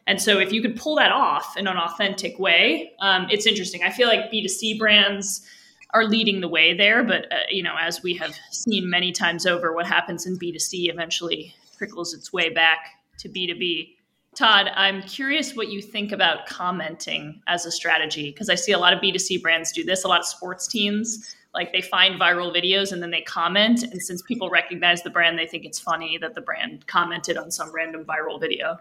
And 0.07 0.21
so 0.21 0.37
if 0.37 0.53
you 0.53 0.61
could 0.61 0.75
pull 0.75 0.95
that 0.97 1.11
off 1.11 1.57
in 1.57 1.65
an 1.65 1.77
authentic 1.77 2.37
way 2.37 2.91
um, 3.01 3.25
it's 3.31 3.47
interesting. 3.47 3.81
I 3.83 3.89
feel 3.89 4.07
like 4.07 4.31
b2c 4.31 4.77
brands 4.77 5.47
are 5.95 6.05
leading 6.05 6.41
the 6.41 6.47
way 6.47 6.75
there. 6.75 7.03
But 7.03 7.31
uh, 7.31 7.37
you 7.49 7.63
know, 7.63 7.75
as 7.79 8.03
we 8.03 8.13
have 8.15 8.35
seen 8.51 8.89
many 8.89 9.11
times 9.11 9.45
over, 9.45 9.73
what 9.73 9.87
happens 9.87 10.25
in 10.25 10.37
B 10.37 10.51
two 10.51 10.59
C 10.59 10.89
eventually 10.89 11.55
trickles 11.77 12.13
its 12.13 12.31
way 12.31 12.49
back 12.49 12.89
to 13.19 13.29
B 13.29 13.47
two 13.47 13.55
B. 13.57 13.95
Todd, 14.35 14.69
I'm 14.75 15.01
curious 15.03 15.55
what 15.55 15.69
you 15.69 15.81
think 15.81 16.11
about 16.11 16.45
commenting 16.45 17.41
as 17.47 17.65
a 17.65 17.71
strategy 17.71 18.31
because 18.31 18.49
I 18.49 18.55
see 18.55 18.73
a 18.73 18.77
lot 18.77 18.91
of 18.91 18.99
B2C 18.99 19.41
brands 19.41 19.71
do 19.71 19.85
this, 19.85 20.03
a 20.03 20.09
lot 20.09 20.19
of 20.19 20.25
sports 20.25 20.67
teams. 20.67 21.33
Like 21.53 21.71
they 21.71 21.79
find 21.79 22.19
viral 22.19 22.53
videos 22.53 22.91
and 22.91 23.01
then 23.01 23.11
they 23.11 23.21
comment. 23.21 23.83
And 23.83 24.01
since 24.01 24.21
people 24.21 24.49
recognize 24.49 25.03
the 25.03 25.09
brand, 25.09 25.39
they 25.39 25.47
think 25.47 25.63
it's 25.63 25.79
funny 25.79 26.17
that 26.17 26.35
the 26.35 26.41
brand 26.41 26.85
commented 26.85 27.37
on 27.37 27.49
some 27.49 27.73
random 27.73 28.03
viral 28.03 28.37
video. 28.41 28.77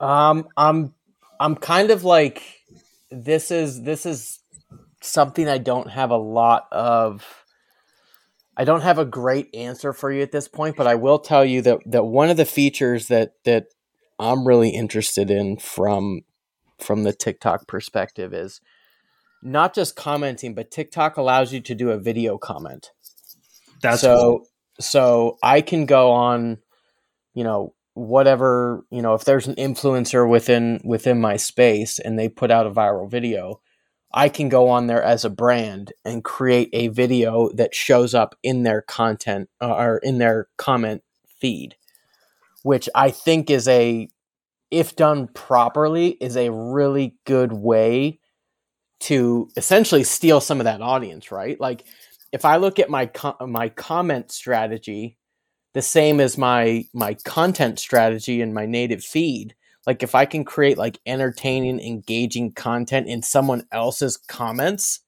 Um, 0.00 0.46
I'm 0.58 0.92
I'm 1.40 1.56
kind 1.56 1.90
of 1.90 2.04
like 2.04 2.42
this 3.10 3.50
is 3.50 3.82
this 3.82 4.04
is 4.04 4.41
something 5.02 5.48
I 5.48 5.58
don't 5.58 5.90
have 5.90 6.10
a 6.10 6.16
lot 6.16 6.66
of. 6.72 7.44
I 8.54 8.64
don't 8.64 8.82
have 8.82 8.98
a 8.98 9.06
great 9.06 9.48
answer 9.54 9.92
for 9.94 10.12
you 10.12 10.20
at 10.20 10.30
this 10.30 10.46
point, 10.46 10.76
but 10.76 10.86
I 10.86 10.94
will 10.94 11.18
tell 11.18 11.44
you 11.44 11.62
that 11.62 11.78
that 11.86 12.04
one 12.04 12.30
of 12.30 12.36
the 12.36 12.44
features 12.44 13.08
that 13.08 13.34
that 13.44 13.66
I'm 14.18 14.46
really 14.46 14.70
interested 14.70 15.30
in 15.30 15.56
from 15.58 16.22
from 16.78 17.04
the 17.04 17.12
TikTok 17.12 17.66
perspective 17.66 18.32
is 18.32 18.60
not 19.42 19.74
just 19.74 19.96
commenting, 19.96 20.54
but 20.54 20.70
TikTok 20.70 21.16
allows 21.16 21.52
you 21.52 21.60
to 21.60 21.74
do 21.74 21.90
a 21.90 21.98
video 21.98 22.38
comment. 22.38 22.90
That's 23.82 24.02
so 24.02 24.16
cool. 24.16 24.48
so 24.78 25.38
I 25.42 25.60
can 25.60 25.86
go 25.86 26.12
on, 26.12 26.58
you 27.34 27.42
know, 27.42 27.74
whatever, 27.94 28.84
you 28.90 29.02
know, 29.02 29.14
if 29.14 29.24
there's 29.24 29.48
an 29.48 29.56
influencer 29.56 30.28
within 30.28 30.80
within 30.84 31.20
my 31.20 31.36
space 31.36 31.98
and 31.98 32.18
they 32.18 32.28
put 32.28 32.50
out 32.50 32.66
a 32.66 32.70
viral 32.70 33.10
video, 33.10 33.60
I 34.14 34.28
can 34.28 34.48
go 34.48 34.68
on 34.68 34.86
there 34.86 35.02
as 35.02 35.24
a 35.24 35.30
brand 35.30 35.92
and 36.04 36.24
create 36.24 36.68
a 36.72 36.88
video 36.88 37.50
that 37.54 37.74
shows 37.74 38.14
up 38.14 38.36
in 38.42 38.62
their 38.62 38.82
content 38.82 39.48
uh, 39.60 39.74
or 39.74 39.98
in 39.98 40.18
their 40.18 40.48
comment 40.58 41.02
feed, 41.40 41.76
which 42.62 42.88
I 42.94 43.10
think 43.10 43.50
is 43.50 43.66
a 43.68 44.08
if 44.70 44.96
done 44.96 45.28
properly 45.28 46.10
is 46.20 46.36
a 46.36 46.50
really 46.50 47.14
good 47.26 47.52
way 47.52 48.20
to 49.00 49.48
essentially 49.56 50.04
steal 50.04 50.40
some 50.40 50.60
of 50.60 50.64
that 50.64 50.80
audience, 50.80 51.30
right? 51.30 51.60
Like 51.60 51.84
if 52.32 52.44
I 52.44 52.56
look 52.56 52.78
at 52.78 52.88
my 52.88 53.06
co- 53.06 53.46
my 53.46 53.68
comment 53.68 54.30
strategy, 54.30 55.18
the 55.74 55.82
same 55.82 56.20
as 56.20 56.38
my 56.38 56.84
my 56.94 57.14
content 57.24 57.78
strategy 57.78 58.40
in 58.40 58.54
my 58.54 58.66
native 58.66 59.04
feed, 59.04 59.54
like 59.86 60.02
if 60.02 60.14
I 60.14 60.24
can 60.24 60.44
create 60.44 60.78
like 60.78 60.98
entertaining, 61.06 61.80
engaging 61.80 62.52
content 62.52 63.08
in 63.08 63.22
someone 63.22 63.66
else's 63.72 64.16
comments, 64.16 65.00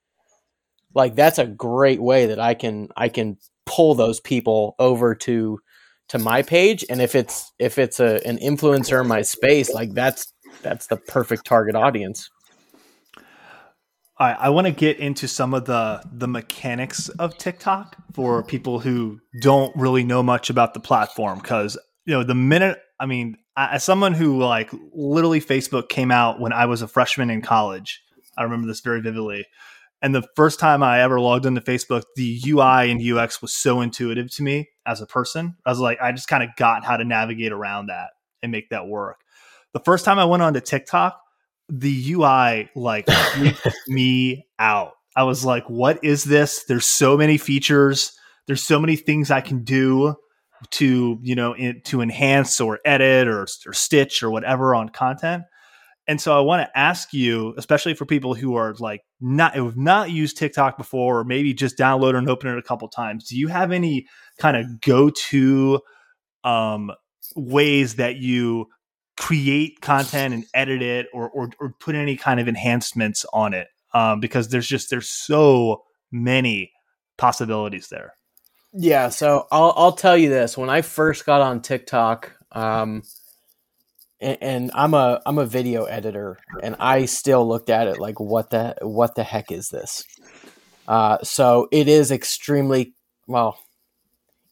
like 0.94 1.14
that's 1.14 1.38
a 1.38 1.46
great 1.46 2.02
way 2.02 2.26
that 2.26 2.40
I 2.40 2.54
can 2.54 2.88
I 2.96 3.08
can 3.08 3.38
pull 3.66 3.94
those 3.94 4.20
people 4.20 4.74
over 4.78 5.14
to 5.14 5.60
to 6.08 6.18
my 6.18 6.42
page. 6.42 6.84
And 6.90 7.00
if 7.00 7.14
it's 7.14 7.52
if 7.58 7.78
it's 7.78 8.00
a 8.00 8.26
an 8.26 8.38
influencer 8.38 9.00
in 9.00 9.08
my 9.08 9.22
space 9.22 9.72
like 9.72 9.92
that's 9.92 10.32
that's 10.62 10.86
the 10.86 10.96
perfect 10.96 11.46
target 11.46 11.74
audience. 11.74 12.30
Right, 14.20 14.36
I 14.38 14.50
want 14.50 14.68
to 14.68 14.72
get 14.72 14.98
into 14.98 15.26
some 15.26 15.54
of 15.54 15.64
the 15.64 16.02
the 16.12 16.28
mechanics 16.28 17.08
of 17.08 17.36
TikTok 17.36 17.96
for 18.14 18.42
people 18.44 18.78
who 18.80 19.20
don't 19.40 19.74
really 19.76 20.04
know 20.04 20.22
much 20.22 20.50
about 20.50 20.72
the 20.72 20.80
platform 20.80 21.38
because 21.38 21.76
you 22.06 22.14
know 22.14 22.22
the 22.22 22.34
minute 22.34 22.78
I 23.00 23.06
mean 23.06 23.36
as 23.56 23.84
someone 23.84 24.14
who 24.14 24.38
like 24.38 24.70
literally 24.92 25.40
Facebook 25.40 25.88
came 25.88 26.10
out 26.10 26.40
when 26.40 26.52
I 26.52 26.66
was 26.66 26.82
a 26.82 26.88
freshman 26.88 27.30
in 27.30 27.42
college, 27.42 28.02
I 28.36 28.42
remember 28.42 28.66
this 28.66 28.80
very 28.80 29.00
vividly. 29.00 29.46
And 30.02 30.14
the 30.14 30.26
first 30.36 30.60
time 30.60 30.82
I 30.82 31.00
ever 31.00 31.18
logged 31.20 31.46
into 31.46 31.60
Facebook, 31.60 32.02
the 32.16 32.40
UI 32.46 32.90
and 32.90 33.00
UX 33.00 33.40
was 33.40 33.54
so 33.54 33.80
intuitive 33.80 34.30
to 34.34 34.42
me 34.42 34.68
as 34.84 35.00
a 35.00 35.06
person. 35.06 35.56
I 35.64 35.70
was 35.70 35.78
like, 35.78 35.98
I 36.00 36.12
just 36.12 36.28
kind 36.28 36.42
of 36.42 36.50
got 36.56 36.84
how 36.84 36.96
to 36.96 37.04
navigate 37.04 37.52
around 37.52 37.86
that 37.86 38.10
and 38.42 38.52
make 38.52 38.68
that 38.70 38.86
work. 38.86 39.20
The 39.72 39.80
first 39.80 40.04
time 40.04 40.18
I 40.18 40.26
went 40.26 40.42
onto 40.42 40.60
TikTok, 40.60 41.18
the 41.70 42.12
UI 42.12 42.68
like 42.74 43.08
freaked 43.08 43.66
me 43.88 44.46
out. 44.58 44.92
I 45.16 45.22
was 45.22 45.44
like, 45.44 45.64
what 45.70 46.04
is 46.04 46.24
this? 46.24 46.64
There's 46.64 46.84
so 46.86 47.16
many 47.16 47.38
features. 47.38 48.18
There's 48.46 48.62
so 48.62 48.78
many 48.78 48.96
things 48.96 49.30
I 49.30 49.40
can 49.40 49.64
do 49.64 50.16
to, 50.70 51.18
you 51.22 51.34
know, 51.34 51.54
in, 51.54 51.80
to 51.84 52.00
enhance 52.00 52.60
or 52.60 52.80
edit 52.84 53.28
or, 53.28 53.46
or 53.66 53.72
stitch 53.72 54.22
or 54.22 54.30
whatever 54.30 54.74
on 54.74 54.88
content. 54.88 55.44
And 56.06 56.20
so 56.20 56.36
I 56.36 56.40
want 56.40 56.66
to 56.66 56.78
ask 56.78 57.14
you, 57.14 57.54
especially 57.56 57.94
for 57.94 58.04
people 58.04 58.34
who 58.34 58.56
are 58.56 58.74
like 58.78 59.00
not 59.20 59.54
who 59.54 59.64
have 59.64 59.76
not 59.76 60.10
used 60.10 60.36
TikTok 60.36 60.76
before, 60.76 61.20
or 61.20 61.24
maybe 61.24 61.54
just 61.54 61.78
download 61.78 62.14
and 62.14 62.28
open 62.28 62.50
it 62.50 62.58
a 62.58 62.62
couple 62.62 62.88
times. 62.88 63.28
Do 63.28 63.38
you 63.38 63.48
have 63.48 63.72
any 63.72 64.06
kind 64.38 64.56
of 64.56 64.80
go 64.82 65.10
to 65.10 65.80
um, 66.44 66.92
ways 67.34 67.96
that 67.96 68.16
you 68.16 68.66
create 69.16 69.80
content 69.80 70.34
and 70.34 70.44
edit 70.52 70.82
it 70.82 71.06
or, 71.12 71.30
or, 71.30 71.48
or 71.60 71.74
put 71.80 71.94
any 71.94 72.16
kind 72.16 72.40
of 72.40 72.48
enhancements 72.48 73.24
on 73.32 73.54
it 73.54 73.68
um, 73.94 74.20
because 74.20 74.48
there's 74.48 74.66
just 74.66 74.90
there's 74.90 75.08
so 75.08 75.82
many 76.10 76.70
possibilities 77.16 77.88
there 77.88 78.14
yeah 78.74 79.08
so 79.08 79.46
i'll, 79.50 79.72
I'll 79.76 79.92
tell 79.92 80.16
you 80.16 80.28
this 80.28 80.56
when 80.56 80.68
i 80.68 80.82
first 80.82 81.24
got 81.24 81.40
on 81.40 81.62
tiktok 81.62 82.32
um, 82.52 83.02
and, 84.20 84.38
and 84.40 84.70
i'm 84.74 84.94
a 84.94 85.20
i'm 85.26 85.38
a 85.38 85.46
video 85.46 85.84
editor 85.84 86.38
and 86.62 86.76
i 86.78 87.04
still 87.06 87.46
looked 87.46 87.70
at 87.70 87.86
it 87.86 87.98
like 87.98 88.20
what 88.20 88.50
the 88.50 88.76
what 88.82 89.14
the 89.14 89.24
heck 89.24 89.50
is 89.50 89.68
this 89.68 90.04
uh, 90.86 91.16
so 91.22 91.66
it 91.72 91.88
is 91.88 92.10
extremely 92.10 92.94
well 93.26 93.58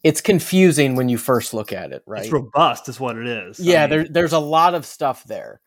it's 0.03 0.19
confusing 0.19 0.95
when 0.95 1.07
you 1.07 1.17
first 1.17 1.53
look 1.53 1.71
at 1.71 1.93
it, 1.93 2.03
right? 2.05 2.23
It's 2.23 2.31
robust, 2.31 2.89
is 2.89 2.99
what 2.99 3.17
it 3.17 3.25
is. 3.25 3.59
Yeah, 3.59 3.79
I 3.79 3.87
mean, 3.87 3.89
there, 3.89 4.07
there's 4.09 4.33
a 4.33 4.39
lot 4.39 4.75
of 4.75 4.85
stuff 4.85 5.23
there. 5.23 5.61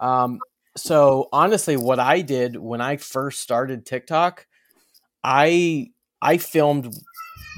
Um, 0.00 0.40
so 0.76 1.28
honestly, 1.32 1.76
what 1.76 2.00
I 2.00 2.20
did 2.20 2.56
when 2.56 2.80
I 2.80 2.96
first 2.96 3.40
started 3.40 3.86
TikTok, 3.86 4.46
I 5.22 5.90
I 6.20 6.38
filmed 6.38 6.94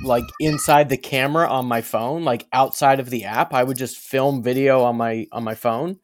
like 0.03 0.25
inside 0.41 0.89
the 0.89 0.97
camera 0.97 1.49
on 1.49 1.67
my 1.67 1.81
phone, 1.81 2.25
like 2.25 2.47
outside 2.53 3.01
of 3.01 3.11
the 3.11 3.25
app. 3.25 3.53
I 3.53 3.65
would 3.65 3.77
just 3.77 3.99
film 3.99 4.43
video 4.43 4.83
on 4.83 4.97
my 4.97 5.27
on 5.33 5.45
my 5.45 5.55
phone, 5.55 5.99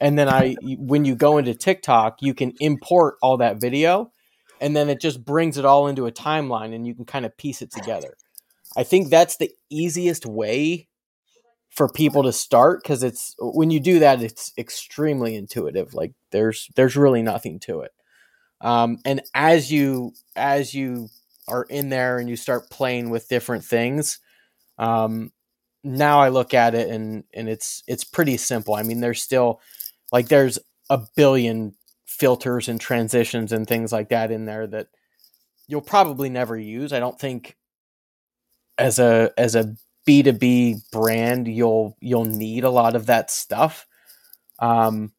and 0.00 0.18
then 0.18 0.28
I 0.28 0.56
when 0.62 1.04
you 1.04 1.14
go 1.14 1.38
into 1.38 1.54
TikTok, 1.54 2.18
you 2.20 2.34
can 2.34 2.54
import 2.60 3.16
all 3.22 3.36
that 3.38 3.60
video, 3.60 4.12
and 4.60 4.74
then 4.74 4.88
it 4.88 5.00
just 5.00 5.24
brings 5.24 5.58
it 5.58 5.64
all 5.64 5.88
into 5.88 6.06
a 6.06 6.12
timeline, 6.12 6.74
and 6.74 6.86
you 6.86 6.94
can 6.94 7.04
kind 7.04 7.26
of 7.26 7.36
piece 7.36 7.62
it 7.62 7.70
together. 7.70 8.16
I 8.76 8.82
think 8.82 9.08
that's 9.08 9.36
the 9.36 9.50
easiest 9.70 10.26
way 10.26 10.88
for 11.70 11.88
people 11.88 12.22
to 12.22 12.32
start 12.32 12.82
because 12.82 13.02
it's 13.02 13.34
when 13.38 13.70
you 13.70 13.80
do 13.80 13.98
that, 13.98 14.22
it's 14.22 14.52
extremely 14.56 15.36
intuitive. 15.36 15.94
Like 15.94 16.12
there's 16.30 16.68
there's 16.74 16.96
really 16.96 17.22
nothing 17.22 17.60
to 17.60 17.80
it. 17.80 17.92
Um, 18.62 18.98
and 19.04 19.22
as 19.34 19.70
you 19.70 20.12
as 20.34 20.72
you 20.74 21.08
are 21.48 21.64
in 21.64 21.88
there 21.90 22.18
and 22.18 22.28
you 22.28 22.36
start 22.36 22.70
playing 22.70 23.10
with 23.10 23.28
different 23.28 23.64
things, 23.64 24.18
um, 24.78 25.32
now 25.84 26.20
I 26.20 26.30
look 26.30 26.54
at 26.54 26.74
it 26.74 26.90
and 26.90 27.24
and 27.34 27.48
it's 27.48 27.82
it's 27.86 28.04
pretty 28.04 28.36
simple. 28.36 28.74
I 28.74 28.82
mean, 28.82 29.00
there's 29.00 29.22
still 29.22 29.60
like 30.12 30.28
there's 30.28 30.58
a 30.90 31.00
billion 31.16 31.74
filters 32.06 32.68
and 32.68 32.80
transitions 32.80 33.52
and 33.52 33.66
things 33.66 33.92
like 33.92 34.10
that 34.10 34.30
in 34.32 34.46
there 34.46 34.66
that 34.68 34.88
you'll 35.68 35.80
probably 35.82 36.28
never 36.30 36.56
use. 36.58 36.92
I 36.92 37.00
don't 37.00 37.18
think 37.18 37.56
as 38.78 38.98
a 38.98 39.32
as 39.36 39.54
a 39.54 39.74
B2B 40.04 40.76
brand, 40.92 41.48
you'll 41.48 41.96
you'll 42.00 42.24
need 42.24 42.64
a 42.64 42.70
lot 42.70 42.94
of 42.96 43.06
that 43.06 43.30
stuff. 43.30 43.86
Um, 44.58 45.12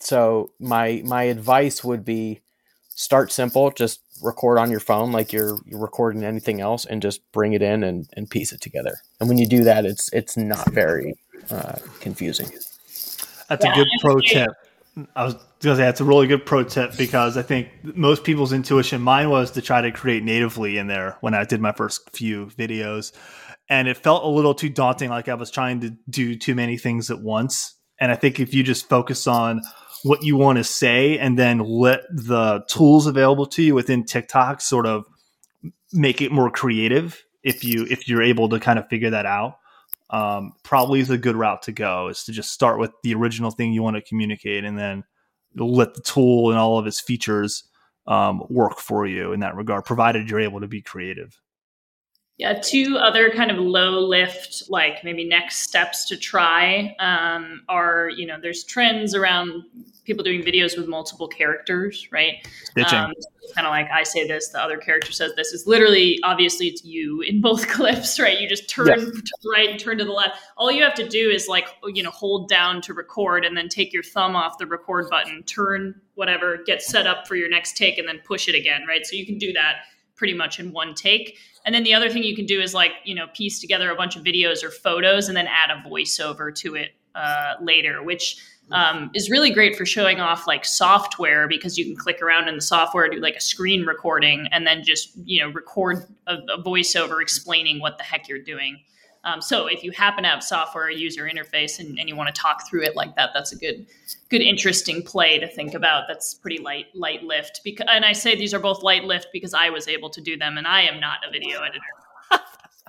so 0.00 0.52
my 0.60 1.02
my 1.04 1.24
advice 1.24 1.84
would 1.84 2.04
be 2.04 2.42
start 2.90 3.32
simple, 3.32 3.70
just 3.70 4.00
record 4.22 4.58
on 4.58 4.70
your 4.70 4.80
phone 4.80 5.12
like 5.12 5.32
you're 5.32 5.58
you're 5.66 5.80
recording 5.80 6.24
anything 6.24 6.60
else, 6.60 6.84
and 6.84 7.02
just 7.02 7.20
bring 7.32 7.52
it 7.52 7.62
in 7.62 7.82
and, 7.82 8.08
and 8.16 8.30
piece 8.30 8.52
it 8.52 8.60
together. 8.60 8.96
And 9.20 9.28
when 9.28 9.38
you 9.38 9.46
do 9.46 9.64
that, 9.64 9.84
it's 9.84 10.12
it's 10.12 10.36
not 10.36 10.70
very 10.70 11.14
uh, 11.50 11.76
confusing. 12.00 12.50
That's 13.48 13.64
yeah. 13.64 13.72
a 13.72 13.76
good 13.76 13.88
pro 14.00 14.20
tip. 14.20 14.50
I 15.16 15.24
was 15.24 15.34
gonna 15.60 15.76
say 15.76 15.82
that's 15.82 16.00
a 16.00 16.04
really 16.04 16.26
good 16.26 16.44
pro 16.44 16.64
tip 16.64 16.96
because 16.96 17.36
I 17.36 17.42
think 17.42 17.68
most 17.82 18.24
people's 18.24 18.52
intuition, 18.52 19.00
mine 19.00 19.30
was 19.30 19.50
to 19.52 19.62
try 19.62 19.80
to 19.80 19.90
create 19.90 20.22
natively 20.22 20.78
in 20.78 20.86
there 20.86 21.16
when 21.20 21.34
I 21.34 21.44
did 21.44 21.60
my 21.60 21.72
first 21.72 22.10
few 22.10 22.46
videos, 22.46 23.12
and 23.68 23.88
it 23.88 23.96
felt 23.96 24.24
a 24.24 24.28
little 24.28 24.54
too 24.54 24.68
daunting, 24.68 25.10
like 25.10 25.28
I 25.28 25.34
was 25.34 25.50
trying 25.50 25.80
to 25.80 25.96
do 26.08 26.36
too 26.36 26.54
many 26.54 26.76
things 26.76 27.10
at 27.10 27.20
once. 27.20 27.74
And 27.98 28.10
I 28.10 28.16
think 28.16 28.40
if 28.40 28.52
you 28.52 28.62
just 28.62 28.88
focus 28.88 29.26
on 29.26 29.62
what 30.04 30.22
you 30.22 30.36
want 30.36 30.58
to 30.58 30.64
say 30.64 31.18
and 31.18 31.38
then 31.38 31.58
let 31.58 32.02
the 32.10 32.64
tools 32.68 33.06
available 33.06 33.46
to 33.46 33.62
you 33.62 33.74
within 33.74 34.04
TikTok 34.04 34.60
sort 34.60 34.86
of 34.86 35.04
make 35.92 36.20
it 36.20 36.32
more 36.32 36.50
creative, 36.50 37.22
if 37.42 37.64
you 37.64 37.86
if 37.90 38.08
you're 38.08 38.22
able 38.22 38.48
to 38.48 38.60
kind 38.60 38.78
of 38.78 38.88
figure 38.88 39.10
that 39.10 39.26
out, 39.26 39.58
um, 40.10 40.52
probably 40.62 41.00
is 41.00 41.10
a 41.10 41.18
good 41.18 41.36
route 41.36 41.62
to 41.62 41.72
go 41.72 42.08
is 42.08 42.24
to 42.24 42.32
just 42.32 42.52
start 42.52 42.78
with 42.78 42.92
the 43.02 43.14
original 43.14 43.50
thing 43.50 43.72
you 43.72 43.82
want 43.82 43.96
to 43.96 44.02
communicate 44.02 44.64
and 44.64 44.78
then 44.78 45.04
let 45.56 45.94
the 45.94 46.02
tool 46.02 46.50
and 46.50 46.58
all 46.58 46.78
of 46.78 46.86
its 46.86 47.00
features 47.00 47.64
um, 48.06 48.42
work 48.48 48.78
for 48.78 49.06
you 49.06 49.32
in 49.32 49.40
that 49.40 49.56
regard 49.56 49.84
provided 49.84 50.28
you're 50.28 50.40
able 50.40 50.60
to 50.60 50.68
be 50.68 50.82
creative 50.82 51.40
yeah 52.38 52.58
two 52.62 52.96
other 52.98 53.30
kind 53.30 53.50
of 53.50 53.58
low 53.58 54.00
lift 54.00 54.64
like 54.68 55.04
maybe 55.04 55.24
next 55.24 55.58
steps 55.58 56.06
to 56.06 56.16
try 56.16 56.94
um, 56.98 57.62
are 57.68 58.10
you 58.16 58.26
know 58.26 58.38
there's 58.40 58.64
trends 58.64 59.14
around 59.14 59.64
people 60.04 60.24
doing 60.24 60.42
videos 60.42 60.76
with 60.76 60.88
multiple 60.88 61.28
characters, 61.28 62.08
right? 62.10 62.46
Um, 62.98 63.12
kind 63.54 63.66
of 63.66 63.70
like 63.70 63.88
I 63.90 64.02
say 64.02 64.26
this, 64.26 64.48
the 64.48 64.60
other 64.60 64.76
character 64.76 65.12
says 65.12 65.32
this. 65.36 65.52
Is 65.52 65.66
literally, 65.66 66.18
obviously, 66.24 66.68
it's 66.68 66.84
you 66.84 67.20
in 67.22 67.40
both 67.40 67.68
clips, 67.76 68.18
right? 68.18 68.38
You 68.38 68.48
just 68.48 68.68
turn 68.68 68.86
to 68.86 68.96
the 68.96 69.50
right 69.52 69.70
and 69.70 69.78
turn 69.78 69.98
to 69.98 70.04
the 70.04 70.12
left. 70.12 70.38
All 70.56 70.70
you 70.70 70.82
have 70.82 70.94
to 70.94 71.08
do 71.08 71.30
is 71.30 71.48
like, 71.48 71.68
you 71.86 72.02
know, 72.02 72.10
hold 72.10 72.48
down 72.48 72.82
to 72.82 72.94
record 72.94 73.44
and 73.44 73.56
then 73.56 73.68
take 73.68 73.92
your 73.92 74.02
thumb 74.02 74.34
off 74.34 74.58
the 74.58 74.66
record 74.66 75.08
button, 75.08 75.42
turn 75.44 76.00
whatever, 76.14 76.58
get 76.66 76.82
set 76.82 77.06
up 77.06 77.26
for 77.28 77.36
your 77.36 77.48
next 77.48 77.76
take, 77.76 77.98
and 77.98 78.08
then 78.08 78.20
push 78.24 78.48
it 78.48 78.54
again, 78.54 78.84
right? 78.88 79.06
So 79.06 79.16
you 79.16 79.26
can 79.26 79.38
do 79.38 79.52
that 79.52 79.76
pretty 80.22 80.34
much 80.34 80.60
in 80.60 80.70
one 80.70 80.94
take. 80.94 81.36
And 81.66 81.74
then 81.74 81.82
the 81.82 81.92
other 81.92 82.08
thing 82.08 82.22
you 82.22 82.36
can 82.36 82.46
do 82.46 82.60
is 82.60 82.74
like, 82.74 82.92
you 83.02 83.12
know, 83.12 83.26
piece 83.34 83.58
together 83.58 83.90
a 83.90 83.96
bunch 83.96 84.14
of 84.14 84.22
videos 84.22 84.62
or 84.62 84.70
photos 84.70 85.26
and 85.26 85.36
then 85.36 85.48
add 85.48 85.76
a 85.76 85.88
voiceover 85.88 86.54
to 86.58 86.76
it 86.76 86.90
uh, 87.16 87.54
later, 87.60 88.04
which 88.04 88.36
um, 88.70 89.10
is 89.14 89.30
really 89.30 89.50
great 89.50 89.74
for 89.74 89.84
showing 89.84 90.20
off 90.20 90.46
like 90.46 90.64
software 90.64 91.48
because 91.48 91.76
you 91.76 91.84
can 91.84 91.96
click 91.96 92.22
around 92.22 92.46
in 92.46 92.54
the 92.54 92.62
software, 92.62 93.08
do 93.08 93.18
like 93.18 93.34
a 93.34 93.40
screen 93.40 93.84
recording, 93.84 94.46
and 94.52 94.64
then 94.64 94.84
just 94.84 95.10
you 95.24 95.42
know 95.42 95.50
record 95.50 96.04
a, 96.28 96.36
a 96.56 96.62
voiceover 96.62 97.20
explaining 97.20 97.80
what 97.80 97.98
the 97.98 98.04
heck 98.04 98.28
you're 98.28 98.38
doing. 98.38 98.78
Um, 99.24 99.40
so 99.40 99.66
if 99.66 99.84
you 99.84 99.92
happen 99.92 100.24
to 100.24 100.30
have 100.30 100.42
software 100.42 100.86
or 100.86 100.90
user 100.90 101.30
interface 101.32 101.78
and, 101.78 101.98
and 101.98 102.08
you 102.08 102.16
want 102.16 102.34
to 102.34 102.40
talk 102.40 102.68
through 102.68 102.82
it 102.82 102.96
like 102.96 103.14
that, 103.14 103.30
that's 103.32 103.52
a 103.52 103.56
good, 103.56 103.86
good, 104.28 104.42
interesting 104.42 105.02
play 105.02 105.38
to 105.38 105.46
think 105.46 105.74
about. 105.74 106.04
That's 106.08 106.34
pretty 106.34 106.58
light, 106.58 106.86
light 106.94 107.22
lift. 107.22 107.60
Because, 107.62 107.86
and 107.88 108.04
I 108.04 108.12
say 108.12 108.34
these 108.34 108.52
are 108.52 108.58
both 108.58 108.82
light 108.82 109.04
lift 109.04 109.28
because 109.32 109.54
I 109.54 109.70
was 109.70 109.86
able 109.86 110.10
to 110.10 110.20
do 110.20 110.36
them, 110.36 110.58
and 110.58 110.66
I 110.66 110.82
am 110.82 110.98
not 110.98 111.18
a 111.26 111.30
video 111.30 111.62
editor. 111.62 111.80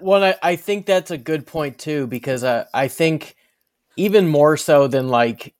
well, 0.02 0.24
I, 0.24 0.36
I 0.41 0.56
think 0.56 0.88
that's 0.88 1.12
a 1.12 1.17
good 1.17 1.46
point 1.46 1.78
too 1.78 2.08
because 2.08 2.43
uh, 2.43 2.65
I 2.74 2.88
think 2.88 3.36
even 3.96 4.28
more 4.28 4.58
so 4.58 4.88
than 4.88 5.10
like 5.10 5.54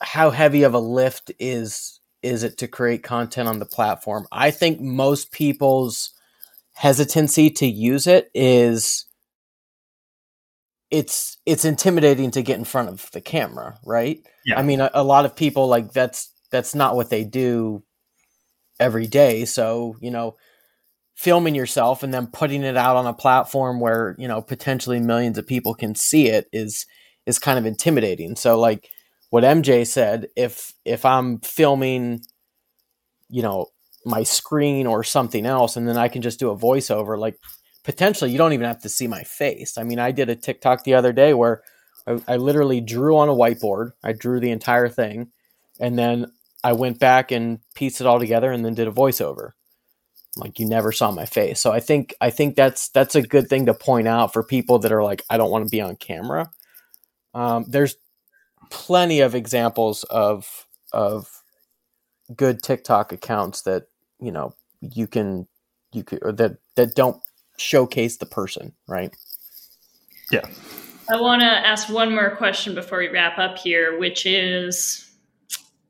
how 0.00 0.30
heavy 0.30 0.64
of 0.64 0.74
a 0.74 0.80
lift 0.80 1.30
is 1.38 2.00
is 2.22 2.42
it 2.42 2.58
to 2.58 2.66
create 2.66 3.04
content 3.04 3.48
on 3.48 3.60
the 3.60 3.66
platform. 3.66 4.26
I 4.32 4.50
think 4.50 4.80
most 4.80 5.30
people's 5.30 6.10
hesitancy 6.72 7.50
to 7.50 7.66
use 7.66 8.06
it 8.06 8.30
is 8.34 9.05
it's 10.90 11.38
it's 11.46 11.64
intimidating 11.64 12.30
to 12.32 12.42
get 12.42 12.58
in 12.58 12.64
front 12.64 12.88
of 12.88 13.10
the 13.12 13.20
camera, 13.20 13.78
right? 13.84 14.20
Yeah. 14.44 14.58
I 14.58 14.62
mean, 14.62 14.80
a, 14.80 14.90
a, 14.94 15.02
lot 15.02 15.24
of 15.24 15.34
people 15.34 15.66
like 15.68 15.92
that's 15.92 16.30
that's 16.50 16.74
not 16.74 16.94
what 16.94 17.10
they 17.10 17.24
do 17.24 17.82
every 18.78 19.06
day. 19.06 19.44
So 19.44 19.96
you 20.00 20.10
know, 20.10 20.36
filming 21.14 21.54
yourself 21.54 22.02
and 22.02 22.14
then 22.14 22.28
putting 22.28 22.62
it 22.62 22.76
out 22.76 22.96
on 22.96 23.06
a 23.06 23.12
platform 23.12 23.80
where 23.80 24.14
you 24.18 24.28
know 24.28 24.40
potentially 24.40 25.00
millions 25.00 25.38
of 25.38 25.46
people 25.46 25.74
can 25.74 25.94
see 25.94 26.28
it 26.28 26.46
is 26.52 26.86
is 27.26 27.38
kind 27.38 27.58
of 27.58 27.66
intimidating. 27.66 28.36
So 28.36 28.58
like 28.58 28.88
what 29.30 29.44
MJ 29.44 29.86
said, 29.86 30.28
if 30.36 30.72
if 30.84 31.04
I'm 31.04 31.40
filming, 31.40 32.20
you 33.28 33.42
know, 33.42 33.66
my 34.04 34.22
screen 34.22 34.86
or 34.86 35.02
something 35.02 35.46
else, 35.46 35.76
and 35.76 35.88
then 35.88 35.96
I 35.96 36.06
can 36.08 36.22
just 36.22 36.38
do 36.38 36.50
a 36.50 36.56
voiceover, 36.56 37.18
like 37.18 37.36
potentially 37.86 38.32
you 38.32 38.36
don't 38.36 38.52
even 38.52 38.66
have 38.66 38.82
to 38.82 38.88
see 38.88 39.06
my 39.06 39.22
face. 39.22 39.78
I 39.78 39.84
mean, 39.84 40.00
I 40.00 40.10
did 40.10 40.28
a 40.28 40.34
TikTok 40.34 40.82
the 40.82 40.94
other 40.94 41.12
day 41.12 41.32
where 41.32 41.62
I, 42.06 42.20
I 42.26 42.36
literally 42.36 42.80
drew 42.80 43.16
on 43.16 43.28
a 43.28 43.34
whiteboard. 43.34 43.92
I 44.02 44.12
drew 44.12 44.40
the 44.40 44.50
entire 44.50 44.88
thing, 44.88 45.30
and 45.78 45.96
then 45.96 46.26
I 46.64 46.72
went 46.72 46.98
back 46.98 47.30
and 47.30 47.60
pieced 47.76 48.00
it 48.00 48.06
all 48.08 48.18
together, 48.18 48.50
and 48.50 48.64
then 48.64 48.74
did 48.74 48.88
a 48.88 48.92
voiceover. 48.92 49.52
Like 50.36 50.58
you 50.58 50.68
never 50.68 50.90
saw 50.90 51.12
my 51.12 51.26
face. 51.26 51.60
So 51.60 51.72
I 51.72 51.78
think 51.78 52.12
I 52.20 52.30
think 52.30 52.56
that's 52.56 52.88
that's 52.88 53.14
a 53.14 53.22
good 53.22 53.48
thing 53.48 53.66
to 53.66 53.74
point 53.74 54.08
out 54.08 54.32
for 54.32 54.42
people 54.42 54.80
that 54.80 54.92
are 54.92 55.04
like, 55.04 55.22
I 55.30 55.38
don't 55.38 55.50
want 55.50 55.64
to 55.64 55.70
be 55.70 55.80
on 55.80 55.96
camera. 55.96 56.50
Um, 57.34 57.64
there's 57.68 57.96
plenty 58.68 59.20
of 59.20 59.36
examples 59.36 60.02
of 60.04 60.66
of 60.92 61.30
good 62.34 62.64
TikTok 62.64 63.12
accounts 63.12 63.62
that 63.62 63.84
you 64.20 64.32
know 64.32 64.54
you 64.80 65.06
can 65.06 65.46
you 65.92 66.02
could 66.02 66.18
or 66.22 66.32
that 66.32 66.56
that 66.74 66.94
don't 66.96 67.22
showcase 67.58 68.16
the 68.16 68.26
person, 68.26 68.72
right? 68.86 69.14
Yeah. 70.30 70.46
I 71.08 71.20
want 71.20 71.40
to 71.40 71.46
ask 71.46 71.88
one 71.88 72.12
more 72.12 72.34
question 72.36 72.74
before 72.74 72.98
we 72.98 73.08
wrap 73.08 73.38
up 73.38 73.58
here, 73.58 73.98
which 73.98 74.26
is 74.26 75.08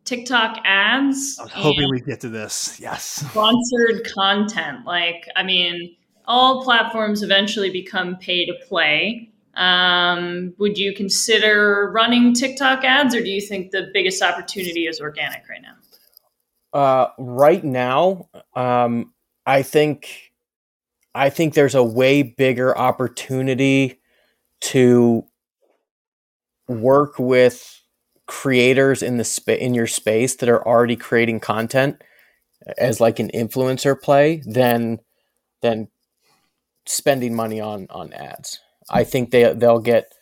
TikTok 0.04 0.58
ads. 0.64 1.38
I 1.38 1.44
was 1.44 1.52
hoping 1.52 1.90
we 1.90 2.00
get 2.00 2.20
to 2.20 2.28
this. 2.28 2.78
Yes. 2.78 3.26
Sponsored 3.30 4.06
content. 4.14 4.84
Like, 4.84 5.26
I 5.34 5.42
mean, 5.42 5.96
all 6.26 6.62
platforms 6.62 7.22
eventually 7.22 7.70
become 7.70 8.16
pay 8.16 8.44
to 8.46 8.54
play. 8.68 9.30
Um, 9.54 10.52
would 10.58 10.76
you 10.76 10.94
consider 10.94 11.90
running 11.94 12.34
TikTok 12.34 12.84
ads, 12.84 13.14
or 13.14 13.22
do 13.22 13.30
you 13.30 13.40
think 13.40 13.70
the 13.70 13.88
biggest 13.94 14.22
opportunity 14.22 14.86
is 14.86 15.00
organic 15.00 15.48
right 15.48 15.62
now? 15.62 15.76
Uh, 16.78 17.08
right 17.18 17.64
now, 17.64 18.28
um, 18.54 19.14
I 19.46 19.62
think 19.62 20.25
I 21.16 21.30
think 21.30 21.54
there's 21.54 21.74
a 21.74 21.82
way 21.82 22.22
bigger 22.22 22.76
opportunity 22.76 24.00
to 24.60 25.24
work 26.68 27.18
with 27.18 27.80
creators 28.26 29.02
in 29.02 29.16
the 29.16 29.24
spa- 29.24 29.52
in 29.52 29.72
your 29.72 29.86
space 29.86 30.36
that 30.36 30.48
are 30.48 30.66
already 30.66 30.96
creating 30.96 31.40
content 31.40 32.02
as 32.76 33.00
like 33.00 33.18
an 33.18 33.30
influencer 33.32 34.00
play 34.00 34.42
than 34.44 34.98
than 35.62 35.88
spending 36.84 37.34
money 37.34 37.60
on 37.60 37.86
on 37.88 38.12
ads. 38.12 38.60
I 38.90 39.04
think 39.04 39.30
they 39.30 39.52
they'll 39.54 39.78
get 39.78 40.12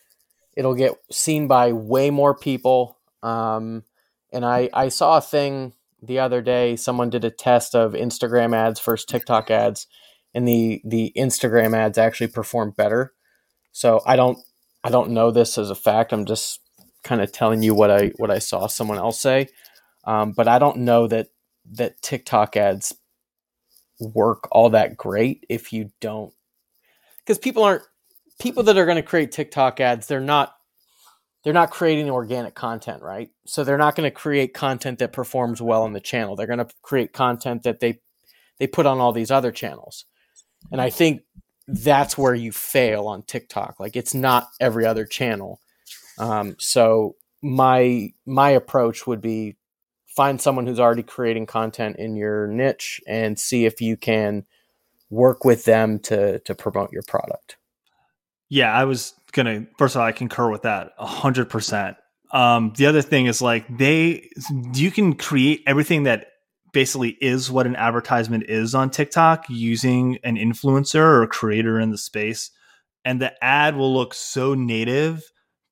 it'll 0.56 0.74
get 0.74 0.92
seen 1.10 1.48
by 1.48 1.72
way 1.72 2.10
more 2.10 2.36
people. 2.36 2.98
Um, 3.22 3.82
and 4.32 4.44
I 4.44 4.70
I 4.72 4.88
saw 4.90 5.18
a 5.18 5.22
thing 5.22 5.72
the 6.00 6.20
other 6.20 6.40
day. 6.40 6.76
Someone 6.76 7.10
did 7.10 7.24
a 7.24 7.30
test 7.30 7.74
of 7.74 7.94
Instagram 7.94 8.54
ads 8.54 8.80
versus 8.80 9.06
TikTok 9.06 9.50
ads, 9.50 9.86
and 10.34 10.46
the 10.48 10.82
the 10.84 11.12
Instagram 11.16 11.76
ads 11.76 11.98
actually 11.98 12.28
perform 12.28 12.72
better. 12.72 13.12
So 13.72 14.02
I 14.06 14.16
don't 14.16 14.38
I 14.82 14.90
don't 14.90 15.10
know 15.10 15.30
this 15.30 15.58
as 15.58 15.70
a 15.70 15.74
fact. 15.74 16.12
I'm 16.12 16.26
just 16.26 16.60
kind 17.02 17.20
of 17.20 17.32
telling 17.32 17.62
you 17.62 17.74
what 17.74 17.90
I 17.90 18.12
what 18.16 18.30
I 18.30 18.38
saw 18.38 18.66
someone 18.66 18.98
else 18.98 19.20
say. 19.20 19.48
Um, 20.04 20.32
but 20.32 20.48
I 20.48 20.58
don't 20.58 20.78
know 20.78 21.06
that 21.06 21.28
that 21.72 22.02
TikTok 22.02 22.56
ads 22.56 22.94
work 24.00 24.48
all 24.52 24.70
that 24.70 24.96
great 24.96 25.46
if 25.48 25.72
you 25.72 25.90
don't 26.00 26.32
because 27.20 27.38
people 27.38 27.62
aren't 27.62 27.82
people 28.40 28.62
that 28.64 28.76
are 28.76 28.84
going 28.84 28.96
to 28.96 29.02
create 29.02 29.32
TikTok 29.32 29.80
ads. 29.80 30.06
They're 30.06 30.20
not 30.20 30.54
they're 31.44 31.52
not 31.52 31.70
creating 31.70 32.10
organic 32.10 32.54
content, 32.54 33.02
right? 33.02 33.28
So 33.46 33.64
they're 33.64 33.78
not 33.78 33.96
going 33.96 34.10
to 34.10 34.14
create 34.14 34.54
content 34.54 34.98
that 34.98 35.12
performs 35.12 35.60
well 35.60 35.82
on 35.82 35.92
the 35.92 36.00
channel. 36.00 36.36
They're 36.36 36.46
going 36.46 36.58
to 36.58 36.68
create 36.82 37.12
content 37.12 37.62
that 37.64 37.80
they 37.80 38.00
they 38.58 38.66
put 38.66 38.86
on 38.86 38.98
all 38.98 39.12
these 39.12 39.30
other 39.30 39.52
channels. 39.52 40.06
And 40.70 40.80
I 40.80 40.90
think 40.90 41.22
that's 41.66 42.18
where 42.18 42.34
you 42.34 42.52
fail 42.52 43.06
on 43.06 43.22
TikTok. 43.22 43.80
Like 43.80 43.96
it's 43.96 44.14
not 44.14 44.48
every 44.60 44.84
other 44.84 45.06
channel. 45.06 45.60
Um, 46.18 46.56
so 46.58 47.16
my 47.42 48.12
my 48.26 48.50
approach 48.50 49.06
would 49.06 49.20
be 49.20 49.56
find 50.06 50.40
someone 50.40 50.66
who's 50.66 50.80
already 50.80 51.02
creating 51.02 51.46
content 51.46 51.96
in 51.96 52.16
your 52.16 52.46
niche 52.46 53.00
and 53.06 53.38
see 53.38 53.66
if 53.66 53.80
you 53.80 53.96
can 53.96 54.44
work 55.10 55.44
with 55.44 55.64
them 55.64 55.98
to 56.00 56.38
to 56.40 56.54
promote 56.54 56.92
your 56.92 57.02
product. 57.06 57.56
Yeah, 58.48 58.72
I 58.72 58.84
was 58.84 59.14
gonna. 59.32 59.66
First 59.78 59.96
of 59.96 60.00
all, 60.00 60.06
I 60.06 60.12
concur 60.12 60.50
with 60.50 60.62
that 60.62 60.92
hundred 60.98 61.50
percent. 61.50 61.96
Um, 62.30 62.72
the 62.76 62.86
other 62.86 63.02
thing 63.02 63.26
is 63.26 63.40
like 63.40 63.64
they, 63.78 64.28
you 64.74 64.90
can 64.90 65.14
create 65.14 65.62
everything 65.68 66.02
that 66.02 66.26
basically 66.74 67.16
is 67.20 67.50
what 67.50 67.66
an 67.66 67.76
advertisement 67.76 68.44
is 68.48 68.74
on 68.74 68.90
TikTok 68.90 69.46
using 69.48 70.18
an 70.22 70.36
influencer 70.36 71.22
or 71.22 71.26
creator 71.26 71.80
in 71.80 71.90
the 71.90 71.96
space. 71.96 72.50
And 73.04 73.22
the 73.22 73.32
ad 73.42 73.76
will 73.76 73.94
look 73.94 74.12
so 74.12 74.54
native 74.54 75.22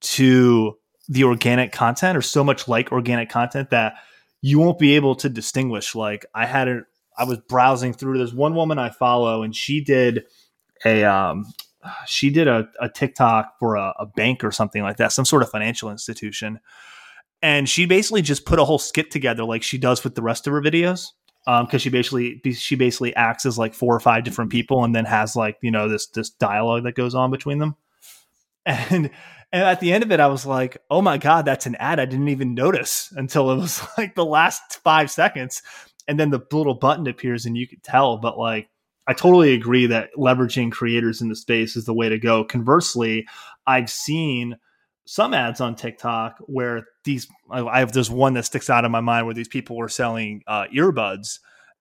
to 0.00 0.78
the 1.08 1.24
organic 1.24 1.72
content 1.72 2.16
or 2.16 2.22
so 2.22 2.42
much 2.42 2.68
like 2.68 2.92
organic 2.92 3.28
content 3.28 3.70
that 3.70 3.94
you 4.40 4.58
won't 4.58 4.78
be 4.78 4.96
able 4.96 5.14
to 5.16 5.28
distinguish. 5.28 5.94
Like 5.94 6.24
I 6.34 6.46
had 6.46 6.68
it, 6.68 6.84
I 7.18 7.24
was 7.24 7.38
browsing 7.48 7.92
through. 7.92 8.18
There's 8.18 8.34
one 8.34 8.54
woman 8.54 8.78
I 8.78 8.90
follow, 8.90 9.42
and 9.42 9.54
she 9.54 9.82
did 9.82 10.24
a 10.84 11.04
um, 11.04 11.52
she 12.06 12.30
did 12.30 12.48
a, 12.48 12.68
a 12.80 12.88
TikTok 12.88 13.58
for 13.58 13.76
a, 13.76 13.92
a 13.98 14.06
bank 14.06 14.44
or 14.44 14.52
something 14.52 14.82
like 14.82 14.96
that, 14.96 15.12
some 15.12 15.24
sort 15.24 15.42
of 15.42 15.50
financial 15.50 15.90
institution 15.90 16.60
and 17.42 17.68
she 17.68 17.86
basically 17.86 18.22
just 18.22 18.46
put 18.46 18.60
a 18.60 18.64
whole 18.64 18.78
skit 18.78 19.10
together 19.10 19.44
like 19.44 19.62
she 19.62 19.76
does 19.76 20.04
with 20.04 20.14
the 20.14 20.22
rest 20.22 20.46
of 20.46 20.52
her 20.52 20.62
videos 20.62 21.08
because 21.44 21.74
um, 21.74 21.78
she 21.78 21.90
basically 21.90 22.40
she 22.54 22.76
basically 22.76 23.14
acts 23.16 23.44
as 23.44 23.58
like 23.58 23.74
four 23.74 23.94
or 23.94 24.00
five 24.00 24.22
different 24.22 24.50
people 24.50 24.84
and 24.84 24.94
then 24.94 25.04
has 25.04 25.34
like 25.34 25.58
you 25.60 25.70
know 25.70 25.88
this 25.88 26.06
this 26.06 26.30
dialogue 26.30 26.84
that 26.84 26.94
goes 26.94 27.14
on 27.14 27.30
between 27.30 27.58
them. 27.58 27.76
And 28.64 29.10
and 29.52 29.64
at 29.64 29.80
the 29.80 29.92
end 29.92 30.04
of 30.04 30.12
it 30.12 30.20
i 30.20 30.28
was 30.28 30.46
like 30.46 30.78
oh 30.88 31.02
my 31.02 31.18
god 31.18 31.44
that's 31.44 31.66
an 31.66 31.74
ad 31.74 31.98
i 31.98 32.04
didn't 32.04 32.28
even 32.28 32.54
notice 32.54 33.12
until 33.16 33.50
it 33.50 33.56
was 33.56 33.82
like 33.98 34.14
the 34.14 34.24
last 34.24 34.78
five 34.84 35.10
seconds. 35.10 35.62
And 36.08 36.18
then 36.18 36.30
the 36.30 36.40
little 36.52 36.74
button 36.74 37.06
appears 37.06 37.44
and 37.44 37.56
you 37.56 37.66
could 37.66 37.82
tell 37.82 38.18
but 38.18 38.38
like 38.38 38.68
i 39.08 39.12
totally 39.12 39.52
agree 39.52 39.86
that 39.86 40.10
leveraging 40.16 40.70
creators 40.70 41.20
in 41.20 41.28
the 41.28 41.34
space 41.34 41.74
is 41.74 41.86
the 41.86 41.94
way 41.94 42.08
to 42.08 42.18
go. 42.20 42.44
Conversely 42.44 43.26
i've 43.66 43.90
seen 43.90 44.56
some 45.04 45.34
ads 45.34 45.60
on 45.60 45.74
TikTok 45.74 46.36
where 46.40 46.84
these 47.04 47.26
I 47.50 47.80
have 47.80 47.92
this 47.92 48.08
one 48.08 48.34
that 48.34 48.44
sticks 48.44 48.70
out 48.70 48.84
in 48.84 48.92
my 48.92 49.00
mind 49.00 49.26
where 49.26 49.34
these 49.34 49.48
people 49.48 49.76
were 49.76 49.88
selling 49.88 50.42
uh, 50.46 50.66
earbuds 50.74 51.38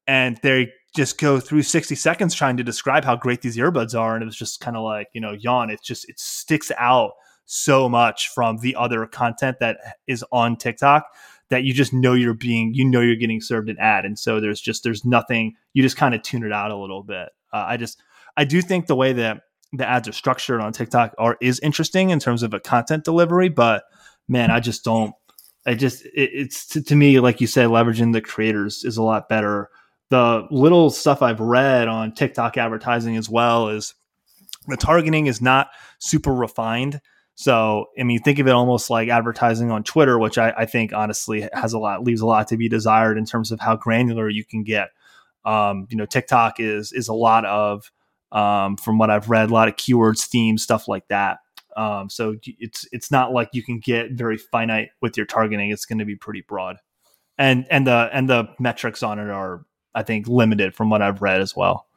and 0.08 0.40
they 0.42 0.72
just 0.96 1.20
go 1.20 1.40
through 1.40 1.62
60 1.62 1.96
seconds 1.96 2.34
trying 2.34 2.58
to 2.58 2.64
describe 2.64 3.06
how 3.06 3.16
great 3.16 3.42
these 3.42 3.58
earbuds 3.58 3.98
are. 3.98 4.16
And 4.16 4.24
it 4.24 4.26
was 4.26 4.36
just 4.36 4.60
kind 4.60 4.76
of 4.76 4.84
like 4.84 5.08
you 5.14 5.22
know 5.22 5.34
yawn. 5.34 5.70
It 5.70 5.82
just 5.84 6.10
it 6.10 6.20
sticks 6.20 6.72
out 6.78 7.12
so 7.46 7.88
much 7.90 8.30
from 8.30 8.58
the 8.58 8.76
other 8.76 9.06
content 9.06 9.58
that 9.60 9.78
is 10.08 10.24
on 10.32 10.56
TikTok 10.56 11.06
that 11.50 11.64
you 11.64 11.74
just 11.74 11.94
know 11.94 12.14
you're 12.14 12.34
being 12.34 12.74
you 12.74 12.86
know 12.86 13.02
you're 13.02 13.16
getting 13.16 13.42
served 13.42 13.70
an 13.70 13.78
ad. 13.80 14.06
And 14.06 14.18
so 14.18 14.40
there's 14.40 14.62
just 14.62 14.84
there's 14.84 15.06
nothing 15.06 15.54
you 15.74 15.84
just 15.84 15.98
kind 15.98 16.16
of 16.16 16.24
tune 16.24 16.44
it 16.44 16.52
out 16.52 16.72
a 16.72 16.78
little 16.78 17.04
bit. 17.04 17.30
Uh, 17.54 17.66
I 17.68 17.78
just 17.78 18.02
I 18.36 18.46
do 18.46 18.62
think 18.62 18.88
the 18.88 18.96
way 18.96 19.14
that 19.14 19.44
the 19.74 19.88
ads 19.88 20.08
are 20.08 20.14
structured 20.14 20.62
on 20.62 20.74
TikTok 20.74 21.14
are 21.18 21.38
is 21.42 21.60
interesting 21.62 22.10
in 22.10 22.20
terms 22.20 22.44
of 22.44 22.54
a 22.54 22.60
content 22.60 23.04
delivery, 23.04 23.50
but 23.50 23.84
man, 24.28 24.52
I 24.52 24.60
just 24.60 24.84
don't. 24.84 25.14
I 25.66 25.76
just 25.76 26.06
it, 26.06 26.32
it's 26.34 26.66
to, 26.68 26.84
to 26.84 26.96
me 26.96 27.20
like 27.20 27.42
you 27.42 27.48
said, 27.48 27.70
leveraging 27.70 28.14
the 28.14 28.22
creators 28.22 28.84
is 28.84 28.98
a 28.98 29.04
lot 29.04 29.30
better. 29.30 29.70
The 30.10 30.46
little 30.52 30.90
stuff 30.90 31.22
I've 31.22 31.40
read 31.40 31.88
on 31.88 32.14
TikTok 32.14 32.58
advertising 32.58 33.16
as 33.16 33.30
well 33.30 33.70
is 33.70 33.94
the 34.68 34.78
targeting 34.78 35.28
is 35.28 35.42
not 35.42 35.70
super 36.00 36.34
refined. 36.34 37.00
So, 37.36 37.86
I 37.98 38.04
mean, 38.04 38.20
think 38.20 38.40
of 38.40 38.48
it 38.48 38.52
almost 38.52 38.90
like 38.90 39.10
advertising 39.10 39.72
on 39.72 39.84
Twitter, 39.84 40.20
which 40.20 40.38
I, 40.38 40.52
I, 40.52 40.66
think 40.66 40.94
honestly 40.94 41.48
has 41.54 41.74
a 41.74 41.80
lot, 41.80 42.04
leaves 42.04 42.22
a 42.22 42.26
lot 42.26 42.50
to 42.50 42.58
be 42.58 42.70
desired 42.70 43.18
in 43.18 43.26
terms 43.26 43.52
of 43.52 43.60
how 43.60 43.76
granular 43.78 44.30
you 44.30 44.44
can 44.46 44.64
get. 44.64 44.90
Um, 45.44 45.88
you 45.90 45.98
know, 45.98 46.06
TikTok 46.06 46.60
is 46.60 46.92
is 46.92 47.08
a 47.08 47.14
lot 47.14 47.46
of, 47.46 47.92
um, 48.32 48.78
from 48.78 48.98
what 48.98 49.10
I've 49.10 49.30
read, 49.30 49.50
a 49.50 49.54
lot 49.54 49.68
of 49.68 49.76
keywords, 49.76 50.26
themes, 50.26 50.64
stuff 50.64 50.88
like 50.88 51.08
that. 51.10 51.40
Um, 51.76 52.10
so 52.10 52.36
it's 52.46 52.86
it's 52.92 53.12
not 53.12 53.32
like 53.32 53.50
you 53.54 53.64
can 53.64 53.80
get 53.80 54.12
very 54.12 54.38
finite 54.38 54.90
with 55.02 55.16
your 55.16 55.26
targeting. 55.26 55.70
It's 55.70 55.86
going 55.86 56.00
to 56.00 56.06
be 56.06 56.16
pretty 56.16 56.44
broad, 56.48 56.78
and 57.38 57.66
and 57.70 57.88
the 57.88 58.10
and 58.12 58.30
the 58.30 58.50
metrics 58.60 59.04
on 59.04 59.20
it 59.20 59.30
are, 59.30 59.66
I 59.96 60.04
think, 60.04 60.28
limited 60.28 60.76
from 60.76 60.90
what 60.90 61.02
I've 61.02 61.22
read 61.22 61.42
as 61.42 61.56
well. 61.56 61.88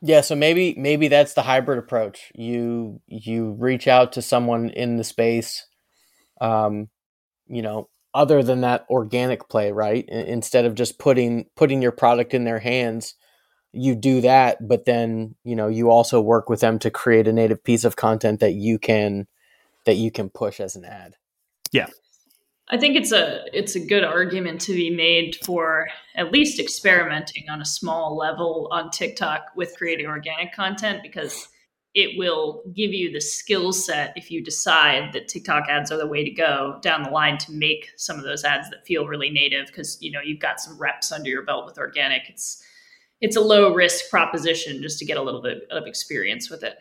Yeah, 0.00 0.20
so 0.20 0.36
maybe 0.36 0.74
maybe 0.76 1.08
that's 1.08 1.34
the 1.34 1.42
hybrid 1.42 1.78
approach. 1.78 2.30
You 2.34 3.00
you 3.08 3.56
reach 3.58 3.88
out 3.88 4.12
to 4.12 4.22
someone 4.22 4.68
in 4.70 4.96
the 4.96 5.04
space, 5.04 5.66
um, 6.40 6.88
you 7.48 7.62
know, 7.62 7.88
other 8.12 8.42
than 8.42 8.60
that 8.60 8.86
organic 8.90 9.48
play, 9.48 9.72
right? 9.72 10.08
Instead 10.08 10.66
of 10.66 10.74
just 10.74 10.98
putting 10.98 11.46
putting 11.56 11.82
your 11.82 11.90
product 11.90 12.34
in 12.34 12.44
their 12.44 12.60
hands, 12.60 13.14
you 13.74 13.94
do 13.94 14.20
that, 14.20 14.66
but 14.66 14.84
then 14.84 15.34
you 15.44 15.56
know 15.56 15.68
you 15.68 15.90
also 15.90 16.20
work 16.20 16.48
with 16.48 16.60
them 16.60 16.78
to 16.80 16.90
create 16.90 17.28
a 17.28 17.32
native 17.32 17.62
piece 17.62 17.84
of 17.84 17.96
content 17.96 18.40
that 18.40 18.52
you 18.52 18.78
can 18.78 19.26
that 19.84 19.96
you 19.96 20.10
can 20.10 20.30
push 20.30 20.60
as 20.60 20.76
an 20.76 20.84
ad. 20.84 21.16
Yeah, 21.72 21.88
I 22.68 22.78
think 22.78 22.96
it's 22.96 23.12
a 23.12 23.44
it's 23.52 23.76
a 23.76 23.86
good 23.86 24.04
argument 24.04 24.60
to 24.62 24.72
be 24.72 24.90
made 24.90 25.36
for 25.44 25.88
at 26.14 26.32
least 26.32 26.58
experimenting 26.58 27.48
on 27.50 27.60
a 27.60 27.66
small 27.66 28.16
level 28.16 28.68
on 28.70 28.90
TikTok 28.90 29.48
with 29.54 29.76
creating 29.76 30.06
organic 30.06 30.54
content 30.54 31.02
because 31.02 31.48
it 31.94 32.18
will 32.18 32.62
give 32.74 32.92
you 32.92 33.12
the 33.12 33.20
skill 33.20 33.72
set 33.72 34.12
if 34.16 34.30
you 34.30 34.42
decide 34.42 35.12
that 35.12 35.28
TikTok 35.28 35.68
ads 35.68 35.92
are 35.92 35.98
the 35.98 36.06
way 36.06 36.24
to 36.24 36.30
go 36.30 36.78
down 36.82 37.04
the 37.04 37.10
line 37.10 37.38
to 37.38 37.52
make 37.52 37.90
some 37.96 38.18
of 38.18 38.24
those 38.24 38.42
ads 38.42 38.68
that 38.70 38.84
feel 38.84 39.06
really 39.06 39.30
native 39.30 39.66
because 39.66 39.98
you 40.00 40.10
know 40.10 40.20
you've 40.20 40.40
got 40.40 40.58
some 40.58 40.78
reps 40.78 41.12
under 41.12 41.28
your 41.28 41.42
belt 41.42 41.66
with 41.66 41.78
organic. 41.78 42.22
It's 42.28 42.64
it's 43.24 43.36
a 43.36 43.40
low 43.40 43.72
risk 43.72 44.10
proposition 44.10 44.82
just 44.82 44.98
to 44.98 45.06
get 45.06 45.16
a 45.16 45.22
little 45.22 45.40
bit 45.40 45.66
of 45.70 45.86
experience 45.86 46.50
with 46.50 46.62
it. 46.62 46.76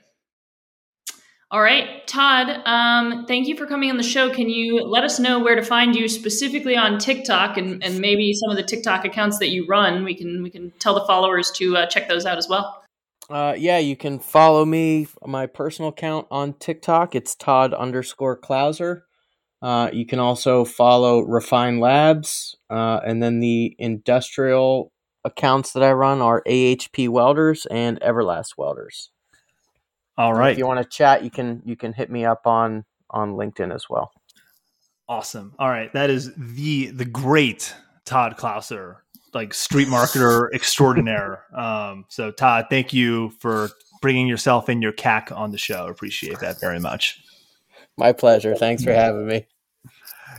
All 1.50 1.62
right, 1.62 2.06
Todd, 2.06 2.62
um, 2.66 3.26
thank 3.28 3.48
you 3.48 3.56
for 3.56 3.66
coming 3.66 3.90
on 3.90 3.96
the 3.96 4.04
show. 4.04 4.30
Can 4.30 4.50
you 4.50 4.84
let 4.84 5.06
us 5.06 5.20
know 5.20 5.40
where 5.40 5.56
to 5.56 5.64
find 5.64 5.96
you 5.96 6.10
specifically 6.10 6.76
on 6.76 6.98
TikTok 6.98 7.58
and, 7.58 7.82
and 7.82 8.00
maybe 8.00 8.34
some 8.34 8.50
of 8.50 8.58
the 8.58 8.64
TikTok 8.64 9.06
accounts 9.06 9.40
that 9.40 9.50
you 9.50 9.66
run? 9.68 10.04
We 10.04 10.16
can 10.16 10.44
we 10.44 10.50
can 10.50 10.72
tell 10.80 10.96
the 10.96 11.06
followers 11.06 11.50
to 11.52 11.78
uh, 11.78 11.86
check 11.86 12.10
those 12.10 12.26
out 12.26 12.38
as 12.38 12.50
well. 12.50 12.84
Uh, 13.30 13.54
yeah, 13.58 13.78
you 13.78 13.96
can 13.96 14.20
follow 14.20 14.66
me 14.66 15.08
my 15.26 15.46
personal 15.46 15.90
account 15.90 16.28
on 16.30 16.56
TikTok. 16.56 17.16
It's 17.16 17.36
Todd 17.36 17.74
underscore 17.74 18.38
Clouser. 18.38 19.04
Uh, 19.62 19.90
you 19.94 20.06
can 20.06 20.20
also 20.20 20.66
follow 20.66 21.22
Refine 21.22 21.80
Labs, 21.80 22.58
uh, 22.70 23.00
and 23.06 23.24
then 23.24 23.40
the 23.40 23.74
industrial 23.80 24.93
accounts 25.26 25.74
that 25.74 25.84
I 25.84 25.92
run 25.94 26.22
are 26.22 26.44
AHP 26.48 27.10
Welders 27.10 27.66
and 27.68 28.00
Everlast 28.02 28.58
Welders. 28.58 29.10
All 30.18 30.34
right. 30.34 30.52
If 30.52 30.58
you 30.58 30.68
want 30.68 30.82
to 30.82 30.90
chat, 30.90 31.24
you 31.24 31.32
can 31.32 31.62
you 31.66 31.76
can 31.76 31.94
hit 31.94 32.12
me 32.12 32.26
up 32.26 32.46
on 32.46 32.86
on 33.10 33.34
LinkedIn 33.34 33.74
as 33.74 33.90
well. 33.90 34.12
Awesome. 35.10 35.54
All 35.60 35.70
right, 35.70 35.92
that 35.94 36.10
is 36.10 36.32
the 36.36 36.88
the 36.88 37.06
great 37.06 37.76
Todd 38.06 38.38
Clouser, 38.38 38.98
like 39.34 39.54
street 39.54 39.88
marketer 39.88 40.50
extraordinaire. 40.54 41.46
Um, 41.56 42.06
so 42.10 42.32
Todd, 42.32 42.68
thank 42.70 42.94
you 42.94 43.32
for 43.40 43.70
bringing 44.02 44.28
yourself 44.28 44.70
and 44.70 44.82
your 44.82 44.94
CAC 44.94 45.36
on 45.36 45.52
the 45.52 45.58
show. 45.58 45.88
Appreciate 45.88 46.40
that 46.40 46.60
very 46.60 46.80
much. 46.80 47.22
My 47.98 48.12
pleasure. 48.12 48.56
Thanks 48.56 48.84
for 48.84 48.94
having 48.94 49.28
me. 49.28 49.46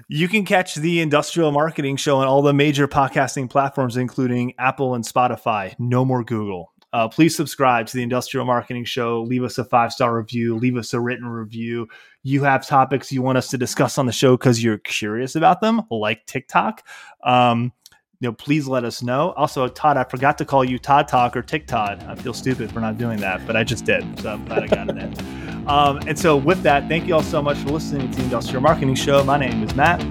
You 0.08 0.28
can 0.28 0.44
catch 0.44 0.74
the 0.74 1.00
Industrial 1.00 1.50
Marketing 1.52 1.96
Show 1.96 2.18
on 2.18 2.26
all 2.26 2.42
the 2.42 2.52
major 2.52 2.88
podcasting 2.88 3.48
platforms, 3.48 3.96
including 3.96 4.54
Apple 4.58 4.94
and 4.94 5.04
Spotify. 5.04 5.74
No 5.78 6.04
more 6.04 6.24
Google. 6.24 6.72
Uh, 6.92 7.08
please 7.08 7.34
subscribe 7.34 7.88
to 7.88 7.96
the 7.96 8.02
Industrial 8.04 8.46
Marketing 8.46 8.84
Show. 8.84 9.22
Leave 9.22 9.42
us 9.42 9.58
a 9.58 9.64
five 9.64 9.92
star 9.92 10.16
review. 10.16 10.56
Leave 10.56 10.76
us 10.76 10.94
a 10.94 11.00
written 11.00 11.26
review. 11.26 11.88
You 12.22 12.44
have 12.44 12.64
topics 12.64 13.10
you 13.10 13.20
want 13.20 13.36
us 13.36 13.48
to 13.48 13.58
discuss 13.58 13.98
on 13.98 14.06
the 14.06 14.12
show 14.12 14.36
because 14.36 14.62
you're 14.62 14.78
curious 14.78 15.34
about 15.34 15.60
them, 15.60 15.82
like 15.90 16.24
TikTok. 16.26 16.86
Um, 17.24 17.72
you 18.20 18.28
know, 18.28 18.32
please 18.32 18.66
let 18.66 18.84
us 18.84 19.02
know. 19.02 19.32
Also, 19.32 19.68
Todd, 19.68 19.96
I 19.96 20.04
forgot 20.04 20.38
to 20.38 20.44
call 20.44 20.64
you 20.64 20.78
Todd 20.78 21.08
Talk 21.08 21.36
or 21.36 21.42
TikTok. 21.42 22.02
I 22.02 22.14
feel 22.14 22.32
stupid 22.32 22.72
for 22.72 22.80
not 22.80 22.96
doing 22.96 23.18
that, 23.20 23.46
but 23.46 23.56
I 23.56 23.64
just 23.64 23.84
did. 23.84 24.20
So 24.20 24.32
I'm 24.32 24.44
glad 24.44 24.62
I 24.62 24.66
got 24.66 24.88
it 24.88 24.96
in. 24.96 25.44
Um, 25.64 25.96
and 26.06 26.18
so, 26.18 26.36
with 26.36 26.62
that, 26.64 26.90
thank 26.90 27.06
you 27.06 27.14
all 27.14 27.22
so 27.22 27.40
much 27.40 27.56
for 27.56 27.70
listening 27.70 28.10
to 28.10 28.18
the 28.18 28.24
Industrial 28.24 28.60
Marketing 28.60 28.94
Show. 28.94 29.24
My 29.24 29.38
name 29.38 29.62
is 29.62 29.74
Matt. 29.74 30.02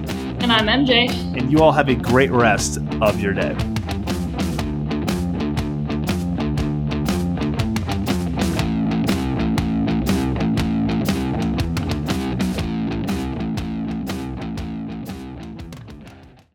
And 0.42 0.50
I'm 0.50 0.66
MJ. 0.66 1.08
And 1.38 1.52
you 1.52 1.60
all 1.62 1.70
have 1.70 1.88
a 1.88 1.94
great 1.94 2.32
rest 2.32 2.78
of 3.00 3.20
your 3.20 3.34
day. 3.34 3.56